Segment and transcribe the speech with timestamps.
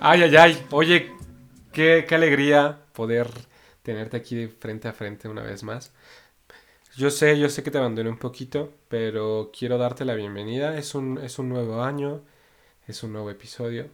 [0.00, 0.66] Ay, ay, ay.
[0.70, 1.12] Oye,
[1.72, 3.28] qué, qué alegría poder
[3.82, 5.92] tenerte aquí de frente a frente una vez más.
[6.96, 10.76] Yo sé, yo sé que te abandoné un poquito, pero quiero darte la bienvenida.
[10.78, 12.22] Es un, es un nuevo año,
[12.86, 13.88] es un nuevo episodio.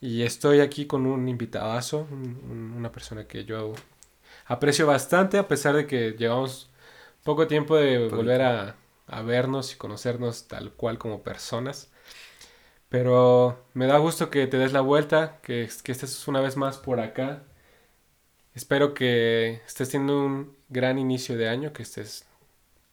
[0.00, 3.74] Y estoy aquí con un invitadazo, un- un- una persona que yo
[4.46, 6.70] aprecio bastante, a pesar de que llevamos
[7.24, 8.76] poco tiempo de volver a,
[9.08, 11.90] a vernos y conocernos tal cual como personas.
[12.88, 16.78] Pero me da gusto que te des la vuelta, que, que estés una vez más
[16.78, 17.44] por acá.
[18.54, 22.26] Espero que estés teniendo un gran inicio de año, que estés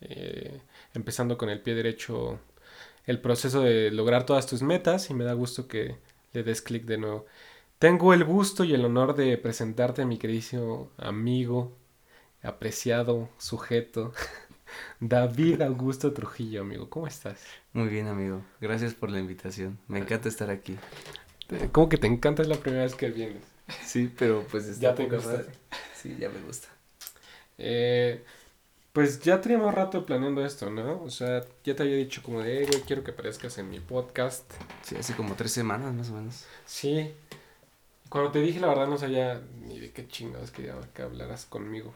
[0.02, 0.62] eh,
[0.94, 2.40] empezando con el pie derecho
[3.06, 5.98] el proceso de lograr todas tus metas y me da gusto que
[6.34, 7.26] le des clic de nuevo.
[7.80, 11.76] Tengo el gusto y el honor de presentarte a mi queridísimo amigo,
[12.42, 14.14] apreciado sujeto,
[15.00, 16.90] David Augusto Trujillo, amigo.
[16.90, 17.44] ¿Cómo estás?
[17.74, 18.42] Muy bien, amigo.
[18.60, 19.78] Gracias por la invitación.
[19.88, 20.76] Me encanta estar aquí.
[21.50, 22.42] Eh, ¿Cómo que te encanta?
[22.42, 23.44] Es la primera vez que vienes.
[23.84, 25.44] Sí, pero pues está Ya te gusta.
[25.94, 26.68] Sí, ya me gusta.
[27.58, 28.24] Eh,
[28.98, 31.04] pues ya teníamos rato planeando esto, ¿no?
[31.04, 33.80] O sea, ya te había dicho como de, "Eh, güey, quiero que aparezcas en mi
[33.80, 34.52] podcast.
[34.82, 36.46] Sí, hace como tres semanas más o menos.
[36.66, 37.14] Sí.
[38.10, 41.94] Cuando te dije la verdad no sabía ni de qué chingados quería que hablaras conmigo.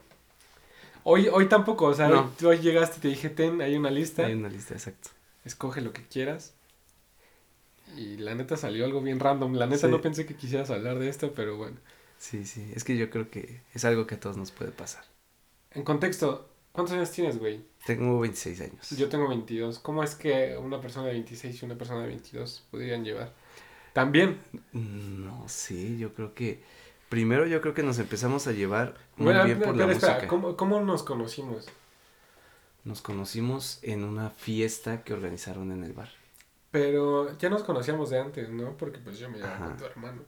[1.02, 2.30] Hoy, hoy tampoco, o sea, No.
[2.46, 5.08] hoy, llegaste y te dije, ten, hay una lista, Hay una lista, exacto.
[5.44, 6.54] escoge lo que quieras.
[7.96, 9.54] Y la neta salió algo bien random.
[9.54, 9.90] La neta Sí.
[9.90, 11.78] no pensé que quisieras hablar de esto, pero bueno.
[12.18, 12.70] Sí, sí.
[12.76, 15.02] Es que yo creo que es algo que a todos nos puede pasar.
[15.72, 17.60] En contexto, ¿cuántos años tienes, güey?
[17.86, 18.90] Tengo 26 años.
[18.90, 19.78] Yo tengo 22.
[19.80, 23.32] ¿Cómo es que una persona de 26 y una persona de 22 podrían llevar?
[23.92, 24.40] También.
[24.72, 26.62] No sé, yo creo que...
[27.08, 30.12] Primero yo creo que nos empezamos a llevar muy Bueno, bien por pero la espera,
[30.14, 30.28] música.
[30.28, 31.68] ¿cómo, ¿cómo nos conocimos?
[32.84, 36.08] Nos conocimos en una fiesta que organizaron en el bar.
[36.70, 38.76] Pero ya nos conocíamos de antes, ¿no?
[38.78, 40.22] Porque pues yo me llevaba con tu hermano.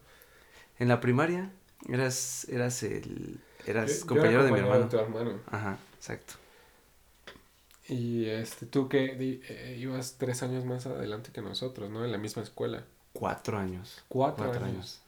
[0.78, 1.50] En la primaria
[1.88, 3.40] eras, eras el...
[3.66, 4.88] Eras Yo- yo era compañero de mi hermano.
[4.88, 5.40] tu hermano.
[5.50, 6.34] Ajá, exacto.
[7.88, 12.04] Y este, tú que eh, ibas tres años más adelante que nosotros, ¿no?
[12.04, 12.84] En la misma escuela.
[13.14, 14.04] Cuatro años.
[14.08, 14.66] Cuatro, Cuatro años.
[14.66, 15.00] años.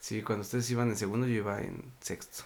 [0.00, 2.44] Sí, cuando ustedes iban en segundo, yo iba en sexto.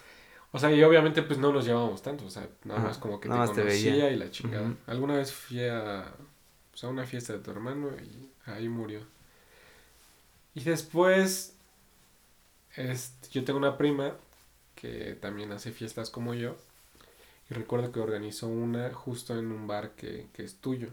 [0.51, 3.19] O sea, y obviamente pues no nos llevábamos tanto, o sea, nada Ajá, más como
[3.19, 4.11] que nada te más te conocía veía.
[4.11, 4.75] y la chingada.
[4.87, 6.13] Alguna vez fui a,
[6.71, 9.01] pues, a una fiesta de tu hermano y ahí murió.
[10.55, 11.55] Y después,
[12.75, 14.15] este, yo tengo una prima
[14.75, 16.57] que también hace fiestas como yo.
[17.49, 20.89] Y recuerdo que organizó una justo en un bar que, que es tuyo.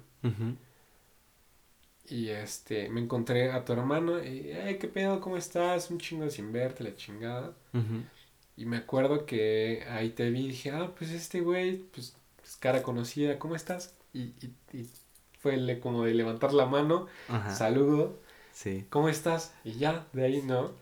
[2.09, 5.21] Y este, me encontré a tu hermano y, hey, ¿qué pedo?
[5.21, 5.91] ¿Cómo estás?
[5.91, 7.53] Un chingo sin verte, la chingada.
[8.57, 12.15] Y me acuerdo que ahí te vi y dije, ah, pues este güey, pues
[12.45, 13.95] es cara conocida, ¿cómo estás?
[14.13, 14.91] Y, y, y
[15.41, 17.55] fue el- como de levantar la mano, Ajá.
[17.55, 18.21] saludo,
[18.53, 18.85] Sí.
[18.91, 19.55] ¿cómo estás?
[19.65, 20.73] Y ya, de ahí no.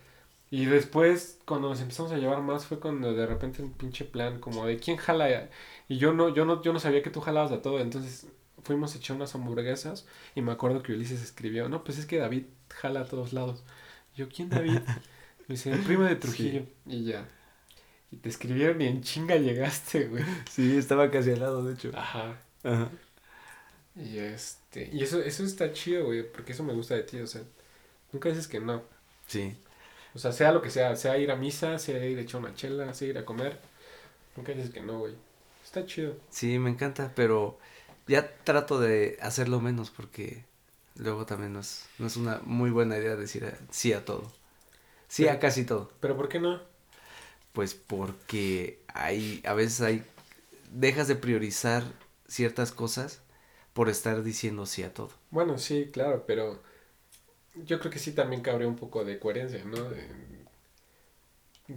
[0.51, 4.41] Y después, cuando nos empezamos a llevar más, fue cuando de repente un pinche plan,
[4.41, 5.49] como de quién jala.
[5.89, 8.27] Y yo no, yo no, yo no sabía que tú jalabas a todo, entonces
[8.65, 12.19] fuimos a echar unas hamburguesas y me acuerdo que Ulises escribió, no, pues es que
[12.19, 13.63] David jala a todos lados.
[14.15, 14.81] Y yo, ¿quién David?
[15.49, 16.65] Me dice, el primo de Trujillo.
[16.87, 17.29] Y ya.
[18.11, 20.25] Y te escribieron y en chinga llegaste, güey.
[20.49, 21.91] Sí, estaba casi al lado, de hecho.
[21.95, 22.41] Ajá.
[22.65, 22.91] Ajá.
[23.97, 27.27] Y este, y eso, eso está chido, güey, porque eso me gusta de ti, o
[27.27, 27.43] sea,
[28.13, 28.83] nunca dices que no.
[29.27, 29.57] Sí.
[30.15, 32.55] O sea, sea lo que sea, sea ir a misa, sea ir a echar una
[32.55, 33.59] chela, sea ir a comer,
[34.37, 35.15] nunca dices que no, güey.
[35.65, 36.17] Está chido.
[36.31, 37.59] Sí, me encanta, pero
[38.07, 40.45] ya trato de hacerlo menos porque
[40.97, 44.31] luego también no es, no es una muy buena idea decir a- sí a todo.
[45.09, 45.93] Sí a casi todo.
[46.01, 46.61] Pero ¿por qué no?
[47.53, 50.05] Pues porque hay, a veces hay,
[50.73, 51.85] dejas de priorizar
[52.29, 53.23] ciertas cosas
[53.75, 55.11] por estar diciendo sí a todo.
[55.31, 56.61] Bueno, sí, claro, pero
[57.65, 59.89] yo creo que sí también cabría un poco de coherencia, ¿no?
[59.91, 60.07] De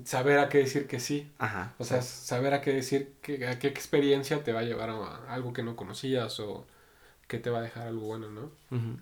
[0.05, 1.29] saber a qué decir que sí.
[1.37, 1.73] Ajá.
[1.79, 5.33] O sea, saber a qué decir, que, a qué experiencia te va a llevar a
[5.33, 6.65] algo que no conocías o
[7.27, 8.51] que te va a dejar algo bueno, ¿no?
[8.71, 8.97] Ujú.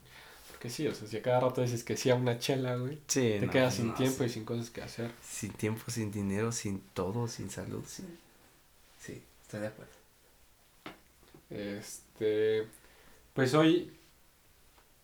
[0.50, 3.00] Porque sí, o sea, si a cada rato dices que sí a una chela, güey,
[3.08, 4.26] Sí, te no, quedas sin no, tiempo sí.
[4.26, 5.12] y sin cosas que hacer.
[5.24, 8.04] Sin tiempo, sin dinero, sin todo, sin salud, sí.
[9.00, 9.92] Sí, estoy de acuerdo.
[11.50, 12.68] Este,
[13.34, 13.92] pues hoy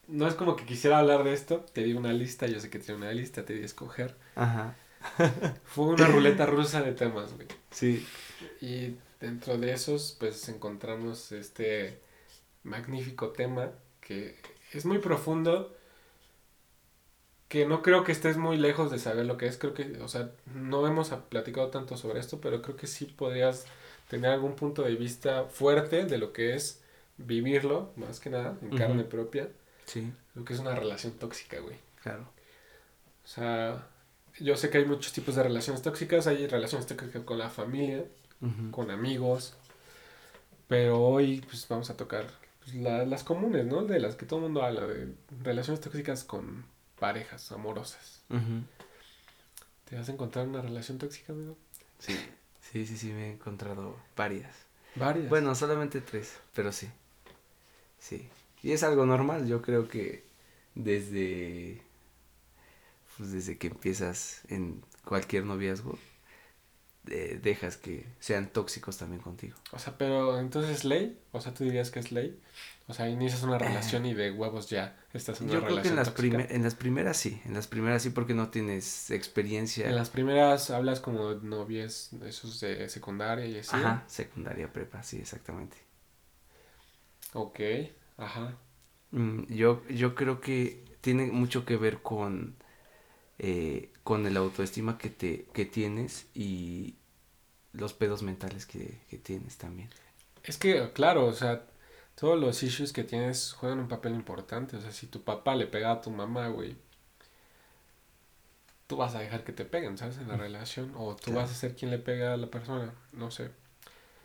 [0.07, 2.80] no es como que quisiera hablar de esto, te di una lista, yo sé que
[2.80, 4.15] tiene una lista, te di a escoger.
[4.36, 4.75] Ajá.
[5.65, 7.48] Fue una ruleta rusa de temas, güey.
[7.71, 8.06] Sí.
[8.62, 12.00] Y dentro de esos, pues encontramos este
[12.63, 13.71] magnífico tema
[14.01, 14.36] que
[14.74, 15.75] es muy profundo,
[17.48, 19.57] que no creo que estés muy lejos de saber lo que es.
[19.57, 23.65] Creo que, o sea, no hemos platicado tanto sobre esto, pero creo que sí podrías
[24.10, 26.81] tener algún punto de vista fuerte de lo que es
[27.18, 29.50] vivirlo, más que nada, en carne propia.
[29.88, 30.13] Sí.
[30.36, 31.78] Lo que es una relación tóxica, güey.
[32.04, 32.30] Claro.
[33.24, 33.88] O sea,
[34.39, 36.28] yo sé que hay muchos tipos de relaciones tóxicas.
[36.28, 38.06] Hay relaciones tóxicas con la familia,
[38.72, 39.56] con amigos.
[40.68, 42.28] Pero hoy, pues vamos a tocar
[42.60, 43.84] pues, las comunes, ¿no?
[43.86, 46.66] De las que todo el mundo habla, de relaciones tóxicas con
[47.00, 48.22] parejas amorosas.
[49.89, 51.56] ¿Te has encontrado una relación tóxica, amigo?
[52.00, 52.18] Sí,
[52.62, 54.54] sí, sí, sí, me he encontrado varias.
[54.95, 55.30] Varias.
[55.30, 56.89] Bueno, solamente tres, pero sí.
[58.00, 58.30] Sí.
[58.63, 60.25] Y es algo normal, yo creo que
[60.75, 61.81] desde
[63.18, 65.98] pues desde que empiezas en cualquier noviazgo
[67.09, 69.56] eh, dejas que sean tóxicos también contigo.
[69.71, 72.39] O sea, pero entonces es ley, o sea, tú dirías que es ley.
[72.89, 75.89] O sea, inicias una relación y de huevos ya estás en una Yo creo que
[75.89, 79.89] en las, en las primeras sí, en las primeras sí porque no tienes experiencia.
[79.89, 83.75] En las primeras hablas como novias, esos de secundaria y así.
[83.75, 85.77] Ajá, secundaria, prepa, sí, exactamente.
[87.33, 87.60] Ok,
[88.17, 88.57] ajá.
[89.11, 92.55] Mm, yo, yo creo que tiene mucho que ver con,
[93.39, 96.95] eh, con el autoestima que, te, que tienes y
[97.73, 99.89] los pedos mentales que, que tienes también.
[100.43, 101.67] Es que, claro, o sea,
[102.15, 104.75] todos los issues que tienes juegan un papel importante.
[104.77, 106.75] O sea, si tu papá le pega a tu mamá, güey,
[108.87, 110.17] tú vas a dejar que te peguen, ¿sabes?
[110.17, 110.93] En la relación.
[110.97, 111.41] O tú Claro.
[111.41, 112.93] vas a ser quien le pega a la persona.
[113.13, 113.51] No sé.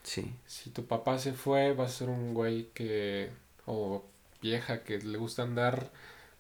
[0.03, 3.31] Sí, Si tu papá se fue, vas a ser un güey que.
[3.67, 4.05] O
[4.43, 5.91] vieja que le gusta andar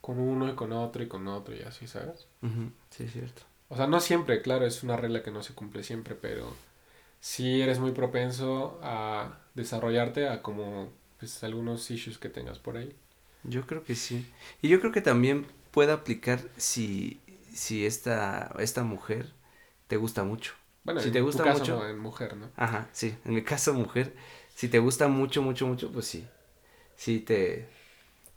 [0.01, 2.27] con uno y con otro y con otro y así, ¿sabes?
[2.91, 3.43] sí, es cierto.
[3.69, 6.55] O sea, no siempre, claro, es una regla que no se cumple siempre, pero
[7.21, 12.95] sí eres muy propenso a desarrollarte a como pues algunos issues que tengas por ahí.
[13.43, 14.27] Yo creo que sí.
[14.61, 17.21] Y yo creo que también puede aplicar si,
[17.53, 19.33] si esta, esta mujer
[19.89, 20.55] te gusta mucho.
[20.85, 22.53] Bueno, Si en te tu gusta caso, mucho- no, en mujer, ¿no?
[22.57, 23.17] Ajá, sí.
[23.25, 24.15] En mi caso, mujer,
[24.55, 26.29] si te gusta mucho, mucho, mucho, pues sí.
[27.02, 27.66] Sí, te,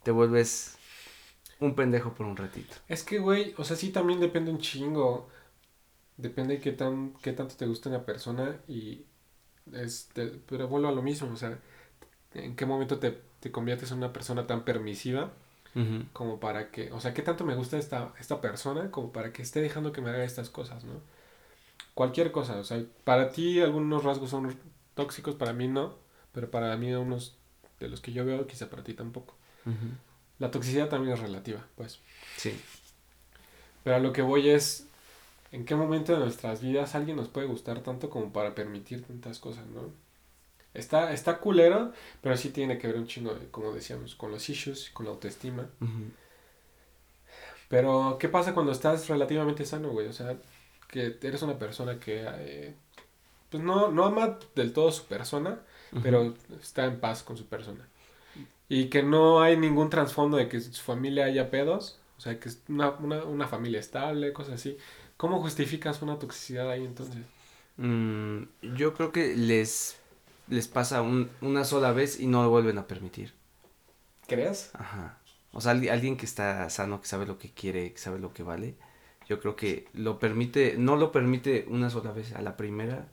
[0.02, 0.76] te vuelves
[1.60, 2.76] un pendejo por un ratito.
[2.88, 5.30] Es que, güey, o sea, sí también depende un chingo.
[6.18, 9.06] Depende de qué, tan, qué tanto te gusta una persona y...
[9.72, 11.60] Este, pero vuelvo a lo mismo, o sea,
[12.34, 15.34] en qué momento te, te conviertes en una persona tan permisiva
[16.14, 19.44] como para que, o sea, qué tanto me gusta esta, esta persona como para que
[19.44, 21.02] esté dejando que me haga estas cosas, ¿no?
[21.94, 24.56] Cualquier cosa, o sea, para ti algunos rasgos son
[24.96, 25.98] tóxicos, para mí no,
[26.34, 27.38] pero para mí unos
[27.80, 29.36] de los que yo veo, quizá para ti tampoco.
[30.40, 32.00] La toxicidad también es relativa, pues.
[32.38, 32.60] Sí,
[33.84, 34.88] Pero a lo que voy es,
[35.52, 39.40] ¿en qué momento de nuestras vidas alguien nos puede gustar tanto como para permitir tantas
[39.40, 39.92] cosas, ¿no?
[40.74, 44.50] Está, está culero, pero sí tiene que ver un chingo, de, como decíamos, con los
[44.50, 45.70] issues, con la autoestima.
[47.68, 50.08] Pero, ¿qué pasa cuando estás relativamente sano, güey?
[50.08, 50.38] O sea,
[50.88, 52.76] que eres una persona que, eh,
[53.50, 55.62] pues no, no ama del todo su persona,
[56.02, 57.88] pero está en paz con su persona.
[58.70, 62.50] Y que no hay ningún trasfondo de que su familia haya pedos, o sea, que
[62.50, 64.78] es una, una, una familia estable, cosas así.
[65.18, 67.26] ¿Cómo justificas una toxicidad ahí entonces?
[67.78, 68.44] Mm,
[68.76, 69.98] yo creo que les,
[70.48, 73.34] les pasa un- una sola vez y no lo vuelven a permitir.
[74.28, 74.72] ¿Crees?
[74.74, 75.20] Ajá.
[75.52, 78.34] O sea, alguien, alguien que está sano, que sabe lo que quiere, que sabe lo
[78.34, 78.76] que vale,
[79.28, 82.34] yo creo que lo permite, no lo permite una sola vez.
[82.34, 83.08] A la primera,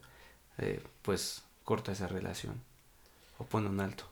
[0.59, 2.62] eh, pues corta esa relación.
[3.42, 4.04] O pone un alto.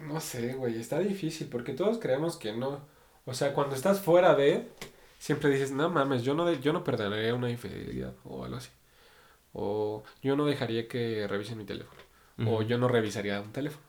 [0.00, 2.80] No sé, güey, está difícil porque todos creemos que no.
[3.24, 4.68] O sea, cuando estás fuera de,
[5.18, 8.70] siempre dices, no mames, yo no, de- yo no perdonaría una infidelidad o algo así.
[9.52, 12.00] O yo no dejaría que revisen mi teléfono.
[12.46, 13.82] O yo no revisaría un teléfono.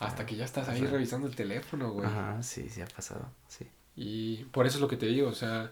[0.00, 2.06] Hasta que ya estás ahí revisando el teléfono, güey.
[2.06, 3.68] Ajá, sí, sí ha pasado, sí.
[3.94, 5.70] Y por eso es lo que te digo, o sea,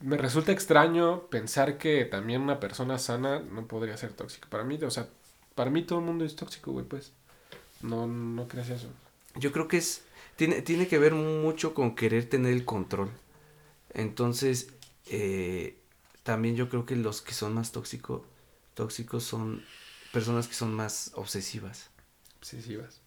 [0.00, 4.48] me resulta extraño pensar que también una persona sana no podría ser tóxica.
[4.50, 5.08] Para mí, o sea,
[5.54, 7.12] para mí todo el mundo es tóxico, güey, pues.
[7.80, 8.88] No, no creas eso.
[9.36, 10.02] Yo creo que es,
[10.36, 13.10] tiene, tiene que ver mucho con querer tener el control.
[13.92, 14.68] Entonces,
[15.06, 15.78] eh,
[16.22, 18.22] también yo creo que los que son más tóxicos,
[18.74, 19.64] tóxicos son
[20.12, 21.90] personas que son más obsesivas.
[22.38, 23.00] Obsesivas.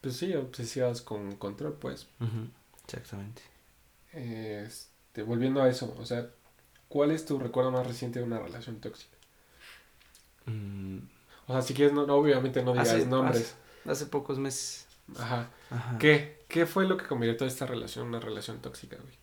[0.00, 2.06] Pues sí, obsesivas con control, pues.
[2.86, 3.42] Exactamente.
[4.12, 6.30] Este, volviendo a eso, o sea,
[6.88, 9.13] ¿cuál es tu recuerdo más reciente de una relación tóxica?
[10.46, 10.98] Mm,
[11.46, 13.54] O sea, si quieres, no, no, obviamente no digas Hace- nombres.
[13.86, 14.86] hace pocos meses.
[15.18, 15.50] Ajá.
[15.70, 15.98] Ajá.
[15.98, 16.42] ¿Qué?
[16.48, 19.14] ¿Qué fue lo que convirtió esta relación en una relación tóxica, güey?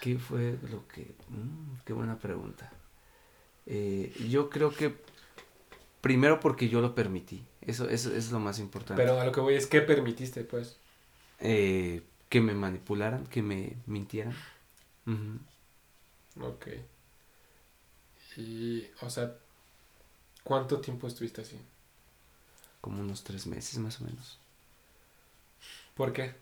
[0.00, 1.14] ¿Qué fue lo que...
[1.28, 2.70] mm, qué buena pregunta.
[3.66, 4.94] Eh, yo creo que
[6.00, 7.44] primero porque yo lo permití.
[7.60, 9.02] Eso, eso es lo más importante.
[9.02, 10.78] Pero a lo que voy es, ¿qué permitiste, pues?
[11.40, 14.34] Eh, que me manipularan, que me mintieran.
[15.06, 16.46] Ujú.
[16.46, 16.66] Ok.
[18.36, 19.34] Y, o sea,
[20.48, 21.58] ¿cuánto tiempo estuviste así?
[22.80, 24.40] Como unos tres meses más o menos.
[25.94, 26.34] ¿Por qué?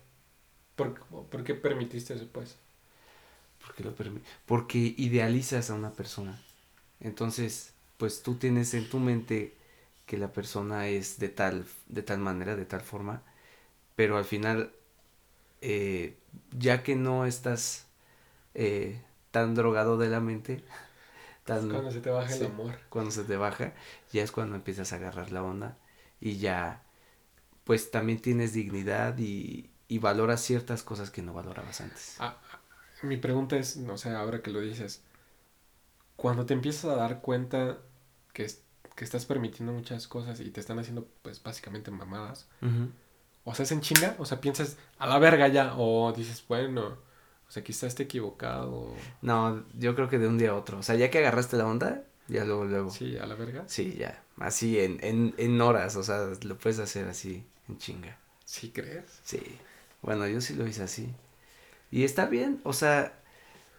[0.75, 0.95] ¿Por,
[1.29, 2.57] por qué permitiste eso, pues?
[3.65, 6.39] Porque lo permi- Porque idealizas a una persona.
[6.99, 9.55] Entonces, pues tú tienes en tu mente
[10.05, 13.23] que la persona es de tal, de tal manera, de tal forma,
[13.95, 14.73] pero al final,
[15.61, 16.17] eh,
[16.57, 17.87] ya que no estás
[18.55, 20.63] eh, tan drogado de la mente,
[21.47, 22.39] tan, Cuando se te baja sí.
[22.41, 22.75] el amor.
[22.89, 23.73] cuando se te baja,
[24.13, 25.77] ya es cuando empiezas a agarrar la onda
[26.21, 26.83] y ya,
[27.65, 32.17] pues también tienes dignidad y, y valoras ciertas cosas que no valorabas antes.
[32.19, 32.37] Ah,
[33.03, 35.03] mi pregunta es, no sé, ahora que lo dices,
[36.15, 37.77] cuando te empiezas a dar cuenta
[38.33, 38.63] que, es-
[38.95, 42.47] que estás permitiendo muchas cosas y te están haciendo, pues, básicamente mamadas,
[43.43, 46.97] o sea, es en chinga, o sea, piensas a la verga ya, o dices, bueno,
[47.47, 50.79] o sea, quizás esté equivocado, No, yo creo que de un día a otro.
[50.79, 52.91] O sea, ya que agarraste la onda, ya luego, luego.
[52.91, 53.65] Sí, sí, a la verga.
[53.97, 54.23] ya.
[54.37, 58.17] Así en, en, en horas, o sea, lo puedes hacer así, en chinga.
[58.45, 59.05] ¿Sí crees?
[59.23, 59.41] Sí.
[60.01, 61.09] Bueno, yo sí lo hice así.
[61.91, 63.19] Y está bien, o sea,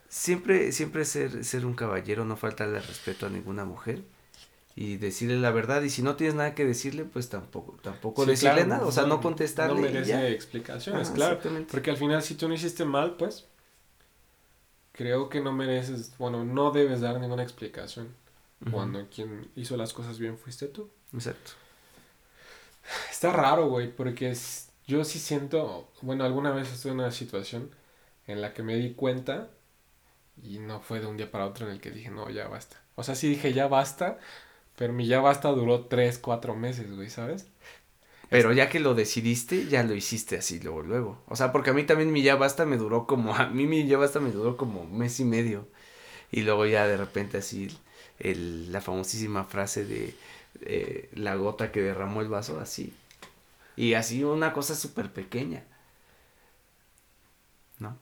[0.08, 4.02] siempre, siempre ser, ser un caballero, no faltarle respeto a ninguna mujer.
[4.76, 8.30] Y decirle la verdad, y si no tienes nada que decirle, pues tampoco, tampoco Sí,
[8.30, 9.74] decirle claro, nada, o sea, no, contestarle.
[9.74, 10.28] No y merece ya.
[10.28, 11.40] explicaciones, claro.
[11.70, 13.46] Porque al final, si tú no hiciste mal, pues
[14.98, 18.14] creo que no mereces, bueno, no debes dar ninguna explicación.
[18.72, 20.90] Cuando quien hizo las cosas bien fuiste tú.
[21.14, 21.52] Exacto.
[23.10, 27.70] Está raro, güey, porque es- yo sí siento, bueno, alguna vez estuve en una situación
[28.26, 29.48] en la que me di cuenta
[30.42, 32.76] y no fue de un día para otro en el que dije, no, ya basta.
[32.96, 34.18] O sea, sí dije, ya basta,
[34.76, 37.48] pero mi ya basta duró tres, cuatro meses, güey, ¿sabes?
[38.28, 41.22] Pero ya que lo decidiste, ya lo hiciste así luego, luego.
[41.28, 43.86] O sea, porque a mí también mi ya basta me duró como, a mí mi
[43.86, 45.66] ya basta me duró como mes y medio.
[46.30, 47.68] Y luego ya de repente así,
[48.18, 50.14] el, la famosísima frase de
[50.62, 52.92] eh, la gota que derramó el vaso, así.
[53.76, 55.64] Y así una cosa súper pequeña.
[57.78, 57.96] ¿No?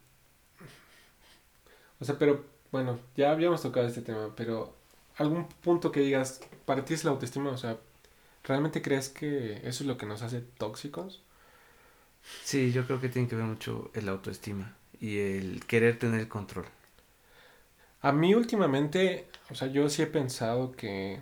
[2.01, 4.75] O sea, pero bueno, ya habíamos tocado este tema, pero
[5.17, 7.79] algún punto que digas, para ti es la autoestima, o sea,
[8.47, 11.23] ¿realmente crees que eso es lo que nos hace tóxicos?
[12.45, 16.29] Sí, yo creo que tiene que ver mucho el autoestima y el querer tener el
[16.29, 16.67] control.
[18.03, 21.21] A mí últimamente, o sea, yo sí he pensado que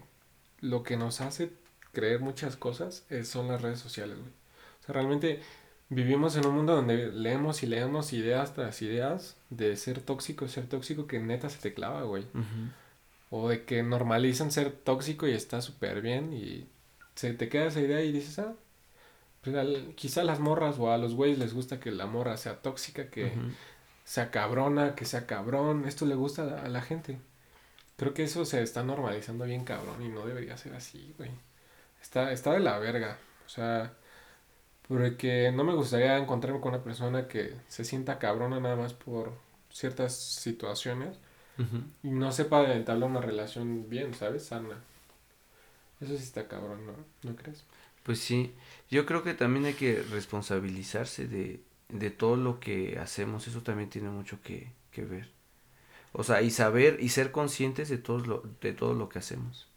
[0.61, 1.51] lo que nos hace
[1.93, 4.31] creer muchas cosas eh, son las redes sociales, güey.
[4.31, 5.41] O sea, realmente
[5.89, 10.67] vivimos en un mundo donde leemos y leemos ideas tras ideas de ser tóxico, ser
[10.67, 12.27] tóxico, que neta se te clava, güey.
[13.31, 16.67] O de que normalizan ser tóxico y está súper bien y
[17.15, 18.55] se te queda esa idea y dices, ah,
[19.43, 22.37] pues al- quizá a las morras o a los güeyes les gusta que la morra
[22.37, 23.53] sea tóxica, que Ujú.
[24.05, 27.19] sea cabrona, que sea cabrón, esto le gusta a la, a la gente.
[27.97, 31.31] Creo que eso se está normalizando bien cabrón y no debería ser así, güey.
[32.03, 33.95] Está, está de la verga, o sea,
[34.89, 39.33] porque no me gustaría encontrarme con una persona que se sienta cabrona nada más por
[39.71, 41.17] ciertas situaciones
[42.03, 44.47] y no sepa entablar una relación bien, ¿sabes?
[44.47, 44.77] Sana.
[46.01, 46.95] Eso sí está cabrón, ¿no?
[47.23, 47.65] ¿No crees?
[48.03, 48.55] Pues sí,
[48.91, 53.89] yo creo que también hay que responsabilizarse de, de todo lo que hacemos, eso también
[53.91, 55.31] tiene mucho que, que ver.
[56.13, 59.69] O sea, y saber y ser conscientes de todo lo, de todo lo que hacemos.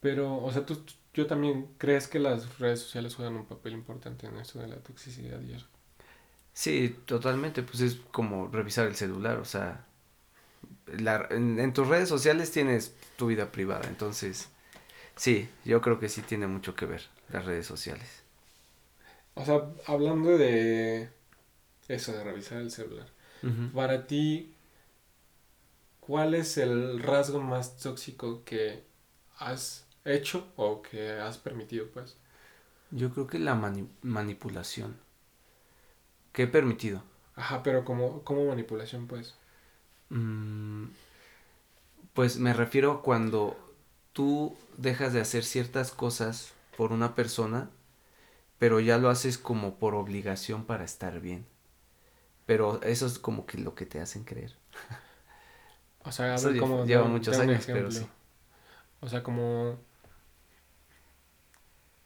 [0.00, 4.26] Pero, o sea, tú, yo también crees que las redes sociales juegan un papel importante
[4.26, 5.66] en esto de la toxicidad y eso.
[6.54, 9.86] Sí, totalmente, pues es como revisar el celular, o sea,
[10.98, 14.48] la- en, en tus redes sociales tienes tu vida privada, entonces,
[15.16, 18.22] sí, yo creo que sí tiene mucho que ver las redes sociales.
[19.34, 21.10] O sea, hablando de
[21.88, 23.08] eso, de revisar el celular.
[23.74, 24.54] Para ti,
[26.00, 28.84] ¿cuál es el rasgo más tóxico que
[29.38, 32.16] has hecho o que has permitido, pues?
[32.92, 34.96] Yo creo que la mani- manipulación
[36.32, 37.02] que he permitido.
[37.34, 39.34] Ajá, pero como, como manipulación, pues.
[40.12, 40.88] Mm,
[42.14, 43.56] Pues me refiero a cuando
[44.12, 47.70] tú dejas de hacer ciertas cosas por una persona,
[48.58, 51.46] pero ya lo haces como por obligación para estar bien.
[52.46, 54.56] Pero eso es como que lo que te hacen creer.
[56.04, 58.06] O sea, a ver, como lleva muchos años, pero sí.
[59.00, 59.78] O sea, como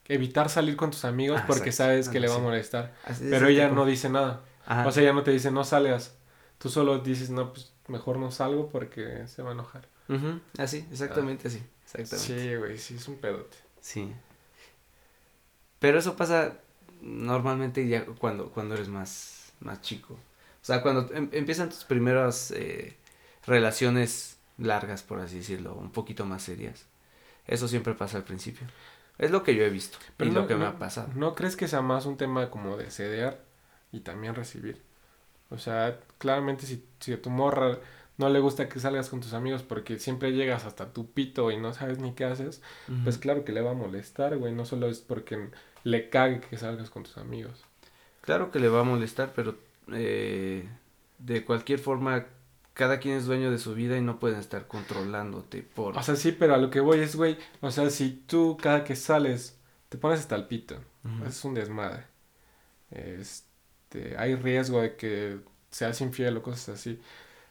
[0.06, 1.84] evitar salir con tus amigos Ah, porque exacto.
[1.84, 2.94] sabes que Ah, le va a molestar.
[3.04, 3.74] Así Pero ella tipo.
[3.74, 4.42] no dice nada.
[4.66, 4.86] Ajá.
[4.88, 6.16] O sea, ella no te dice no salgas.
[6.58, 9.88] Tú solo dices, no, pues mejor no salgo porque se va a enojar.
[10.58, 11.62] Así, exactamente así.
[11.84, 12.18] Exactamente.
[12.48, 13.56] Sí, güey, sí, es un pedote.
[13.80, 14.12] Sí.
[15.78, 16.58] Pero eso pasa
[17.00, 20.14] normalmente ya cuando, cuando eres más, más chico.
[20.14, 22.96] O sea, cuando em- empiezan tus primeras eh,
[23.46, 26.86] relaciones largas, por así decirlo, un poquito más serias.
[27.46, 28.66] Eso siempre pasa al principio.
[29.18, 31.08] Es lo que yo he visto Pero y no, lo que me ha pasado.
[31.14, 33.40] ¿No crees que sea más un tema como de ceder
[33.92, 34.82] y también recibir?
[35.50, 37.78] O sea, claramente si, si a tu morra
[38.18, 41.58] no le gusta que salgas con tus amigos porque siempre llegas hasta tu pito y
[41.58, 42.62] no sabes ni qué haces,
[43.04, 44.54] pues claro que le va a molestar, güey.
[44.54, 45.50] No solo es porque
[45.84, 47.64] le cague que salgas con tus amigos.
[48.22, 49.56] Claro que le va a molestar, pero
[49.92, 50.66] eh,
[51.18, 52.26] de cualquier forma,
[52.72, 55.96] cada quien es dueño de su vida y no pueden estar controlándote por...
[55.96, 58.82] O sea, sí, pero a lo que voy es, güey, o sea, si tú cada
[58.82, 59.58] que sales
[59.90, 60.76] te pones hasta el pito,
[61.26, 62.04] es un desmadre.
[62.90, 63.45] Este,
[64.18, 67.00] hay riesgo de que seas infiel o cosas así.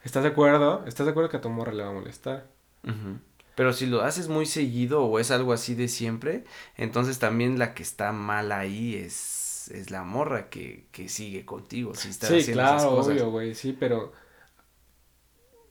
[0.03, 0.85] ¿Estás de acuerdo?
[0.87, 2.47] ¿Estás de acuerdo que a tu morra le va a molestar?
[3.55, 6.43] Pero si lo haces muy seguido o es algo así de siempre,
[6.77, 11.95] entonces también la que está mal ahí es, es la morra que, que sigue contigo.
[11.95, 13.13] Si está Sí, haciendo esas claro, cosas.
[13.13, 14.11] obvio, güey, sí, pero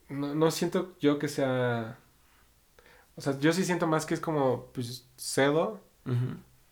[0.09, 1.99] no, no siento yo que sea...
[3.15, 5.81] O sea, yo sí siento más que es como, pues, cedo.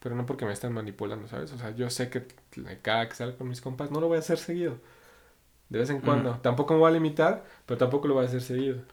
[0.03, 1.53] Pero no porque me están manipulando, ¿sabes?
[1.53, 4.17] O sea, yo sé que me caga que salga con mis compas, no lo voy
[4.17, 4.79] a hacer seguido.
[5.69, 6.31] De vez en cuando.
[6.31, 6.41] Ujú.
[6.41, 8.83] Tampoco me voy a limitar, pero tampoco lo voy a hacer seguido.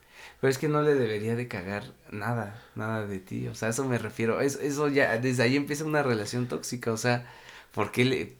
[0.40, 3.49] Pero es que no le debería de cagar nada, nada de ti.
[3.49, 4.40] O sea, a eso me refiero.
[4.40, 6.93] Es, eso ya, desde ahí empieza una relación tóxica.
[6.93, 7.26] O sea,
[7.75, 8.37] ¿por qué le,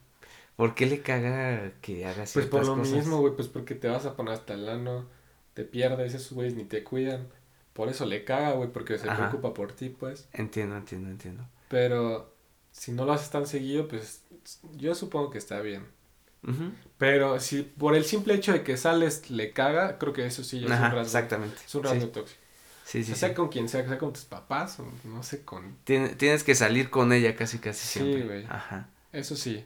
[0.57, 2.89] por qué le caga que haga Pues por lo cosas?
[2.93, 5.07] mismo, güey, pues porque te vas a poner hasta el ano,
[5.55, 7.29] te pierdes, esos güeyes ni te cuidan.
[7.73, 9.15] Por eso le caga, güey, porque se Ajá.
[9.27, 10.29] preocupa por ti, pues.
[10.33, 11.45] Entiendo, entiendo, entiendo.
[11.69, 12.35] Pero
[12.73, 14.23] si no lo haces tan seguido, pues
[14.77, 15.87] yo supongo que está bien.
[16.99, 20.61] Pero si por el simple hecho de que sales le caga, creo que eso sí
[20.61, 21.01] ya es un rasgo.
[21.01, 21.57] exactamente.
[21.67, 22.41] Es un rasgo Sí, tóxico.
[22.85, 23.13] sí, sí.
[23.13, 23.35] O sea, sí.
[23.35, 25.77] con quien sea, sea con tus papás o no sé, con...
[25.85, 28.25] Tien- tienes que salir con ella casi, casi Sí, siempre.
[28.25, 28.47] güey.
[28.49, 28.89] Ajá.
[29.13, 29.65] Eso sí.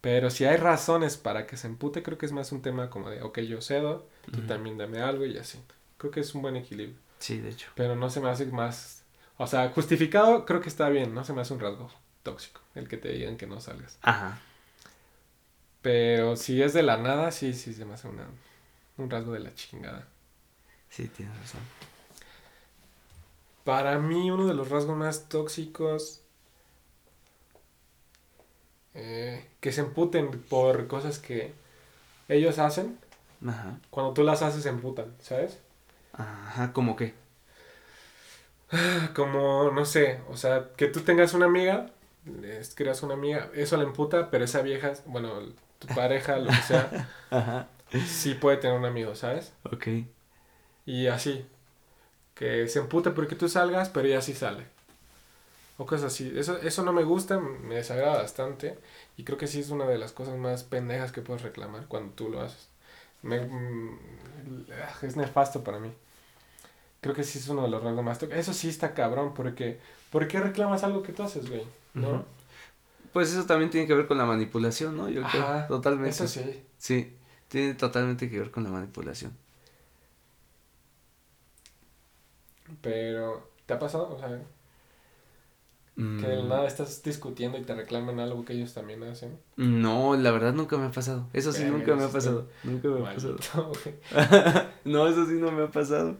[0.00, 3.10] Pero si hay razones para que se empute, creo que es más un tema como
[3.10, 5.58] de, ok, yo cedo, tú también dame algo y así.
[5.96, 6.96] Creo que es un buen equilibrio.
[7.18, 7.68] Sí, de hecho.
[7.74, 8.97] Pero no se me hace más...
[9.38, 11.90] O sea, justificado creo que está bien, no se me hace un rasgo
[12.22, 13.98] tóxico el que te digan que no salgas.
[14.02, 14.40] Ajá.
[15.82, 18.26] Pero si es de la nada, sí, sí se me hace una,
[18.98, 20.06] un rasgo de la chingada.
[20.90, 21.60] Sí, tienes razón.
[23.64, 26.22] Para mí, uno de los rasgos más tóxicos.
[28.94, 31.54] eh, que se emputen por cosas que
[32.28, 32.98] ellos hacen.
[33.46, 33.78] Ajá.
[33.90, 35.58] Cuando tú las haces, se emputan, ¿sabes?
[36.12, 37.14] Ajá, ¿cómo qué?
[39.14, 41.90] Como, no sé, o sea, que tú tengas una amiga,
[42.74, 45.40] creas una amiga, eso la emputa, pero esa vieja, bueno,
[45.78, 46.94] tu pareja, lo que sea,
[47.30, 47.68] Ajá.
[48.06, 49.52] sí puede tener un amigo, ¿sabes?
[49.64, 49.86] Ok.
[50.86, 51.46] Y así.
[52.34, 54.66] Que se emputa porque tú salgas, pero ella sí sale.
[55.76, 56.32] O cosas así.
[56.36, 58.78] Eso, eso no me gusta, me desagrada bastante.
[59.16, 62.12] Y creo que sí es una de las cosas más pendejas que puedes reclamar cuando
[62.14, 62.68] tú lo haces.
[63.22, 63.98] Me, mm,
[65.02, 65.92] es nefasto para mí.
[67.00, 68.22] Creo que sí es uno de los rasgos más.
[68.22, 69.78] Eso sí está cabrón, porque
[70.10, 71.62] ¿por qué reclamas algo que tú haces, güey?
[71.94, 72.24] ¿No?
[73.12, 75.08] Pues eso también tiene que ver con la manipulación, ¿no?
[75.08, 76.10] Yo creo, totalmente.
[76.10, 76.62] Eso sí.
[76.76, 77.16] Sí,
[77.48, 79.32] tiene totalmente que ver con la manipulación.
[82.82, 84.14] Pero, ¿te ha pasado?
[84.14, 84.40] O sea,
[85.98, 89.36] Mm, que de la nada estás discutiendo y te reclaman algo que ellos también hacen.
[89.56, 91.26] No, la verdad nunca me ha pasado.
[91.32, 92.46] Eso sí, nunca me ha pasado.
[92.62, 93.36] Nunca me ha pasado.
[94.84, 96.16] No, eso sí no me ha pasado.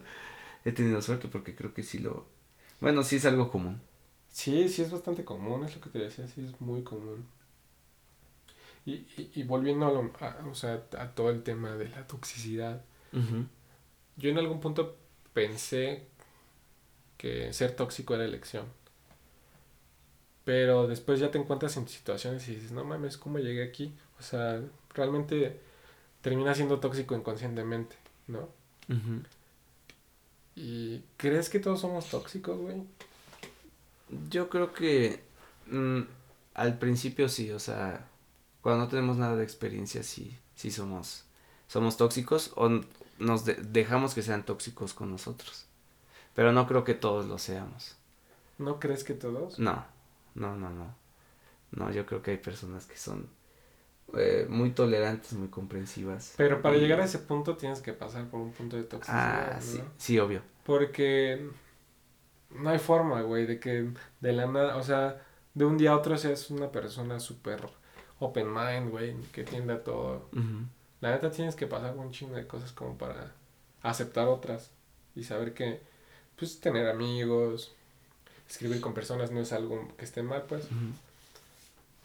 [0.65, 2.27] He tenido suerte porque creo que sí lo...
[2.81, 3.81] Bueno, sí es algo común.
[4.31, 7.27] Sí, sí es bastante común, es lo que te decía, sí es muy común.
[8.85, 12.07] Y, y, y volviendo a, lo- a- o sea, a todo el tema de la
[12.07, 12.81] toxicidad,
[14.17, 14.97] yo en algún punto
[15.33, 16.07] pensé
[17.17, 18.65] que ser tóxico era elección.
[20.43, 23.93] Pero después ya te encuentras en situaciones y dices, no mames, ¿cómo llegué aquí?
[24.19, 24.61] O sea,
[24.93, 25.59] realmente
[26.21, 28.49] termina siendo tóxico inconscientemente, ¿no?
[28.89, 29.23] Ujú.
[30.61, 32.83] ¿Y crees que todos somos tóxicos, güey?
[34.29, 35.23] Yo creo que
[35.67, 36.01] mm,
[36.55, 38.05] al principio sí, o sea,
[38.61, 41.23] cuando no tenemos nada de experiencia sí, sí somos,
[41.69, 42.81] somos tóxicos o
[43.19, 45.65] nos de- dejamos que sean tóxicos con nosotros.
[46.35, 47.95] Pero no creo que todos lo seamos.
[48.57, 49.59] ¿No crees que todos?
[49.59, 49.85] No,
[50.35, 50.93] no, no, no.
[51.71, 53.29] No, yo creo que hay personas que son
[54.17, 56.33] eh, muy tolerantes, muy comprensivas.
[56.37, 59.51] Pero para y- llegar a ese punto tienes que pasar por un punto de toxicidad,
[59.53, 59.61] Ah, ¿no?
[59.61, 60.41] sí, sí, obvio.
[60.65, 61.49] Porque
[62.51, 65.21] no hay forma, güey, de que de la nada, o sea,
[65.53, 67.61] de un día a otro seas una persona súper
[68.19, 70.29] open mind, güey, que tiende a todo.
[71.01, 73.31] La neta tienes que pasar un chingo de cosas como para
[73.81, 74.71] aceptar otras
[75.15, 75.81] y saber que,
[76.35, 77.73] pues, tener amigos,
[78.49, 80.67] escribir con personas no es algo que esté mal, pues.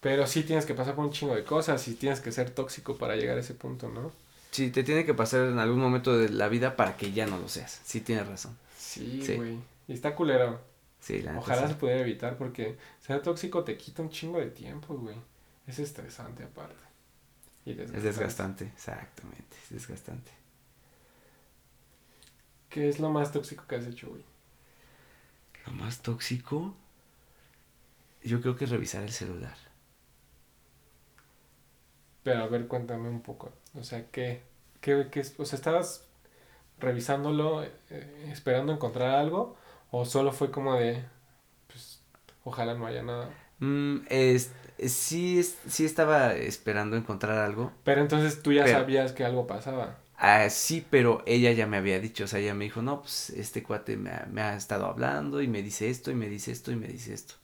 [0.04, 2.98] Pero sí tienes que pasar por un chingo de cosas y tienes que ser tóxico
[2.98, 4.12] para llegar a ese punto, ¿no?
[4.50, 7.38] Sí, te tiene que pasar en algún momento de la vida para que ya no
[7.38, 7.80] lo seas.
[7.84, 8.56] Sí, tienes razón.
[8.78, 9.34] Sí, Sí.
[9.36, 9.58] güey.
[9.88, 10.60] Y está culero.
[11.00, 11.68] Sí, la Ojalá sí.
[11.68, 15.16] se pudiera evitar porque ser tóxico te quita un chingo de tiempo, güey.
[15.66, 16.76] Es estresante aparte.
[17.64, 20.30] Y Es desgastante, exactamente, es desgastante.
[22.68, 24.22] ¿Qué es lo más tóxico que has hecho, güey?
[25.66, 26.74] Lo más tóxico,
[28.22, 29.56] yo creo que es revisar el celular.
[32.24, 33.52] Pero a ver, cuéntame un poco.
[33.78, 34.42] O sea, ¿qué?
[34.80, 35.22] ¿Qué, qué?
[35.38, 36.06] O sea, ¿estabas
[36.80, 39.56] revisándolo, eh, esperando encontrar algo?
[39.92, 41.04] ¿O solo fue como de,
[41.68, 42.02] pues,
[42.44, 43.30] ojalá no haya nada?
[43.60, 44.52] Mm, es,
[44.88, 47.72] sí, es- sí estaba esperando encontrar algo.
[47.84, 49.98] Pero entonces tú ya Pero- sabías que algo pasaba.
[50.16, 53.30] Ah, sí, pero ella ya me había dicho, o sea, ella me dijo, no, pues
[53.30, 56.52] este cuate me ha, me ha estado hablando y me dice esto y me dice
[56.52, 57.34] esto y me dice esto.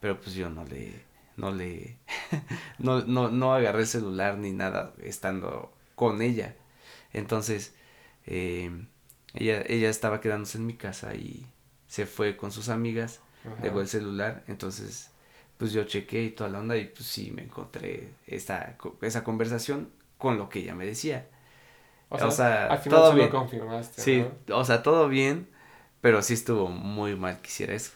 [0.00, 0.94] Pero pues yo no le,
[1.36, 1.98] no le,
[2.78, 6.56] no, no, no agarré el celular ni nada estando con ella.
[7.12, 7.74] Entonces,
[8.26, 8.70] eh,
[9.34, 11.46] ella, ella estaba quedándose en mi casa y
[11.88, 13.62] se fue con sus amigas, Ajá.
[13.62, 15.10] dejó el celular, entonces,
[15.58, 19.90] pues yo chequé y toda la onda y pues sí me encontré esta, esa conversación
[20.18, 21.28] con lo que ella me decía.
[22.08, 23.30] O sea, o sea, al final todo bien.
[23.30, 24.56] confirmaste, Sí, ¿no?
[24.56, 25.48] o sea, todo bien,
[26.00, 27.92] pero sí estuvo muy mal que hiciera eso.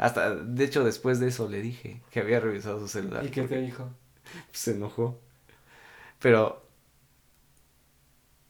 [0.00, 3.22] Hasta, de hecho, después de eso le dije que había revisado su celular.
[3.22, 3.90] ¿Y qué te dijo?
[4.50, 5.20] Se enojó.
[6.18, 6.66] Pero...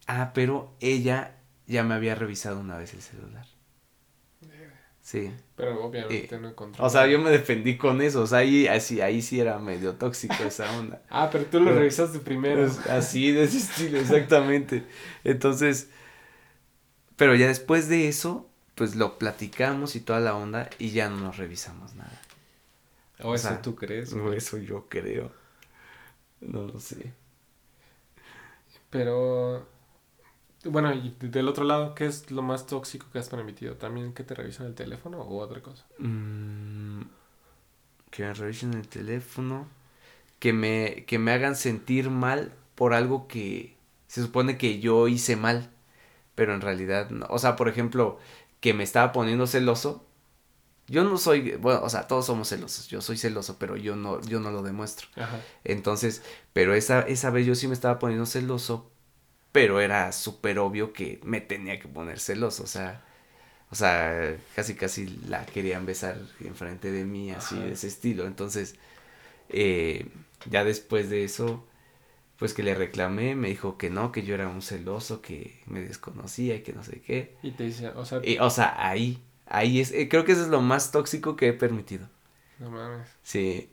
[0.06, 1.36] Ah, pero ella
[1.66, 3.46] ya me había revisado una vez el celular.
[5.02, 5.32] Sí.
[5.56, 6.84] Pero obviamente no encontró.
[6.84, 8.22] O sea, yo me defendí con eso.
[8.22, 11.02] O sea, ahí, así, ahí sí era medio tóxico esa onda.
[11.10, 12.70] Ah, pero tú lo Pero- revisaste primero.
[12.88, 14.84] Así, de ese estilo, exactamente.
[15.24, 15.90] Entonces,
[17.16, 18.49] pero ya después de eso,
[18.80, 22.18] pues lo platicamos y toda la onda y ya no nos revisamos nada.
[23.22, 24.12] O o eso sea, tú crees.
[24.14, 25.30] O eso yo creo.
[26.40, 27.14] No lo sé.
[28.90, 29.66] Pero,
[30.64, 33.76] bueno, y del otro lado, ¿qué es lo más tóxico que has permitido?
[33.76, 35.86] ¿También que te revisan el teléfono o otra cosa?
[35.98, 37.02] Mm,
[38.10, 39.68] que me revisen el teléfono.
[40.40, 43.76] Que me, que me hagan sentir mal por algo que
[44.08, 45.70] se supone que yo hice mal.
[46.36, 47.26] Pero en realidad no.
[47.30, 48.18] O sea, por ejemplo,
[48.60, 50.06] que me estaba poniendo celoso.
[50.88, 52.88] Yo no soy, bueno, o sea, todos somos celosos.
[52.88, 55.08] Yo soy celoso, pero yo no, yo no lo demuestro.
[55.16, 55.40] Ajá.
[55.64, 58.90] Entonces, pero esa, esa vez yo sí me estaba poniendo celoso,
[59.52, 63.04] pero era súper obvio que me tenía que poner celoso, o sea,
[63.70, 67.64] o sea, casi casi la querían besar enfrente de mí, así Ajá.
[67.66, 68.26] de ese estilo.
[68.26, 68.76] Entonces,
[69.48, 70.08] eh,
[70.46, 71.66] ya después de eso,
[72.40, 75.82] pues que le reclamé, me dijo que no, que yo era un celoso, que me
[75.82, 77.36] desconocía y que no sé qué.
[77.42, 80.42] Y te dice, o sea, Y, o sea, ahí, ahí es, eh, creo que eso
[80.42, 82.08] es lo más tóxico que he permitido.
[82.58, 83.08] no mames.
[83.22, 83.70] Sí,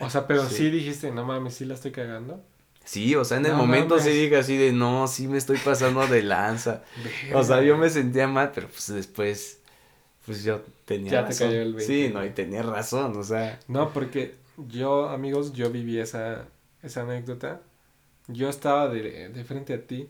[0.00, 0.56] O sea, pero Sí.
[0.56, 0.70] sí.
[0.70, 2.44] dijiste, no mames, sí la estoy cagando.
[2.84, 5.58] Sí, o sea, en el No momento sí dije así de, no, sí me estoy
[5.58, 6.82] pasando de lanza.
[7.34, 9.60] O sea, yo me sentía mal, pero pues después,
[10.26, 11.48] pues yo tenía Ya te razón.
[11.48, 11.84] cayó el 20.
[11.84, 13.60] Sí, no, y tenía razón, o sea.
[13.68, 16.48] No, porque yo, amigos, yo viví esa,
[16.82, 17.62] esa anécdota.
[18.28, 20.08] Yo estaba de, de frente a ti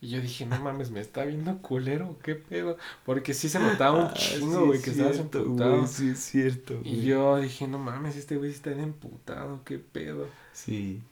[0.00, 2.76] y yo dije, no mames, me está viendo culero, qué pedo.
[3.06, 5.86] Porque sí se notaba un Ah, chingo, sí güey, es que estabas emputado.
[5.86, 6.74] sí, es cierto.
[6.82, 10.28] Y yo dije, no mames, este güey está bien emputado, qué pedo.
[10.52, 11.02] Sí,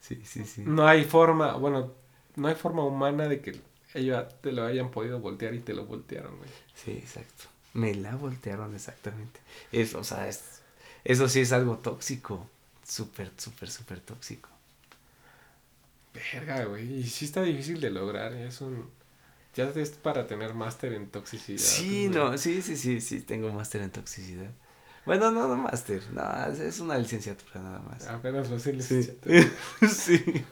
[0.00, 0.64] sí, sí, sí.
[0.64, 1.92] No hay forma, bueno,
[2.36, 3.60] no hay forma humana de que
[3.94, 6.50] ellos te lo hayan podido voltear y te lo voltearon, güey.
[6.74, 7.44] Sí, exacto.
[7.74, 9.40] Me la voltearon exactamente.
[9.72, 10.62] Eso, o sea, es,
[11.04, 12.46] eso sí es algo tóxico.
[12.84, 14.48] Súper, súper, súper tóxico.
[16.32, 17.00] Verga, güey.
[17.00, 18.32] Y sí está difícil de lograr.
[18.34, 18.90] Es un.
[19.54, 21.58] Ya es para tener máster en toxicidad.
[21.58, 24.50] Sí, no, sí, sí, sí, sí, tengo máster en toxicidad.
[25.04, 28.06] Bueno, no, no máster, no, es- una licenciatura nada más.
[28.06, 28.72] Apenas lo Sí.
[28.72, 29.42] licenciatura.
[29.90, 30.44] sí.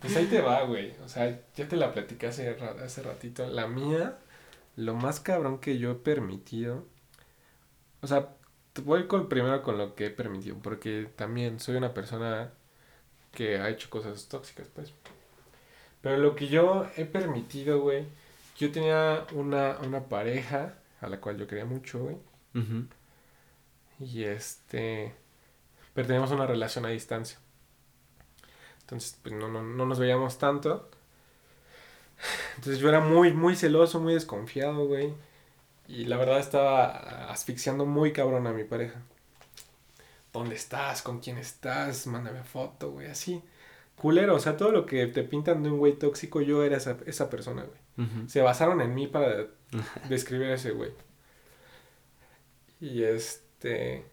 [0.00, 0.92] Pues ahí te va, güey.
[1.04, 2.48] O sea, ya te la platicé hace,
[2.84, 3.46] hace ratito.
[3.46, 4.18] La mía,
[4.76, 6.84] lo más cabrón que yo he permitido.
[8.02, 8.28] O sea,
[8.84, 10.56] voy con primero con lo que he permitido.
[10.60, 12.52] Porque también soy una persona
[13.34, 14.92] que ha hecho cosas tóxicas, pues.
[16.00, 18.06] Pero lo que yo he permitido, güey.
[18.58, 22.16] Yo tenía una, una pareja a la cual yo quería mucho, güey.
[24.00, 25.14] Y este.
[25.92, 27.38] Pero teníamos una relación a distancia.
[28.80, 30.90] Entonces, pues no, no, no nos veíamos tanto.
[32.56, 35.12] Entonces yo era muy, muy celoso, muy desconfiado, güey.
[35.88, 39.02] Y la verdad estaba asfixiando muy cabrón a mi pareja.
[40.34, 41.00] ¿Dónde estás?
[41.02, 42.06] ¿Con quién estás?
[42.08, 43.42] Mándame foto, güey, así.
[43.96, 46.98] Culero, o sea, todo lo que te pintan de un güey tóxico, yo era esa,
[47.06, 48.08] esa persona, güey.
[48.28, 49.46] Se basaron en mí para
[50.08, 50.90] describir a ese güey.
[52.80, 54.04] Y este.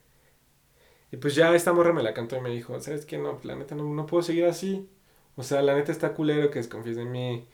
[1.11, 3.17] Y pues ya esta morra me la cantó y me dijo, ¿sabes qué?
[3.17, 4.89] No, la neta no, no puedo seguir así.
[5.35, 7.47] O sea, la neta está culero que desconfíes de mí.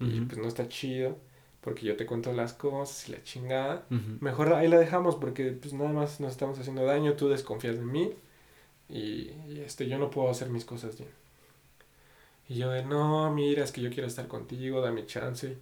[0.00, 1.18] Y pues no está chido.
[1.64, 3.86] Porque yo te cuento las cosas y la chingada.
[4.20, 7.14] Mejor ahí la dejamos porque pues nada más nos estamos haciendo daño.
[7.14, 8.12] Tú desconfías de mí.
[8.90, 11.08] Y, y, este, yo no puedo hacer mis cosas bien.
[12.50, 15.56] Y yo de, no, mira, es que yo quiero estar contigo, dame chance.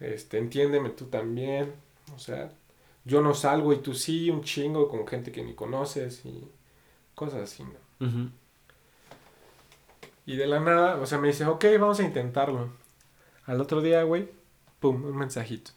[0.00, 1.72] Este, entiéndeme tú también.
[2.16, 2.50] O sea,
[3.04, 6.50] yo no salgo y tú sí, un chingo con gente que ni conoces y
[7.14, 8.32] cosas así, ¿no?
[10.26, 12.68] Y de la nada, o sea, me dice, ok, vamos a intentarlo.
[13.44, 14.28] Al otro día, güey,
[14.86, 15.72] pum, un mensajito.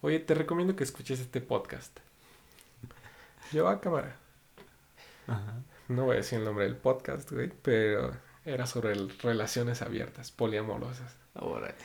[0.00, 1.96] Oye, te recomiendo que escuches este podcast.
[3.52, 4.16] Yo, a cámara.
[5.28, 5.62] Ajá.
[5.88, 10.32] No voy a decir el nombre del podcast, güey, pero era sobre el- relaciones abiertas,
[10.32, 11.14] poliamorosas.
[11.34, 11.76] Órale.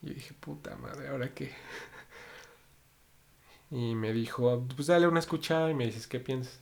[0.00, 1.52] Y dije, puta madre, ¿ahora qué?
[3.70, 6.60] Y me dijo, pues dale una escuchada y me dices, ¿qué piensas?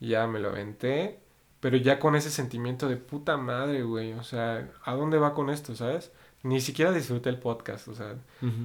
[0.00, 1.18] Y ya me lo aventé,
[1.60, 4.12] pero ya con ese sentimiento de puta madre, güey.
[4.12, 6.12] O sea, ¿a dónde va con esto, sabes?
[6.42, 8.16] Ni siquiera disfruté el podcast, o sea,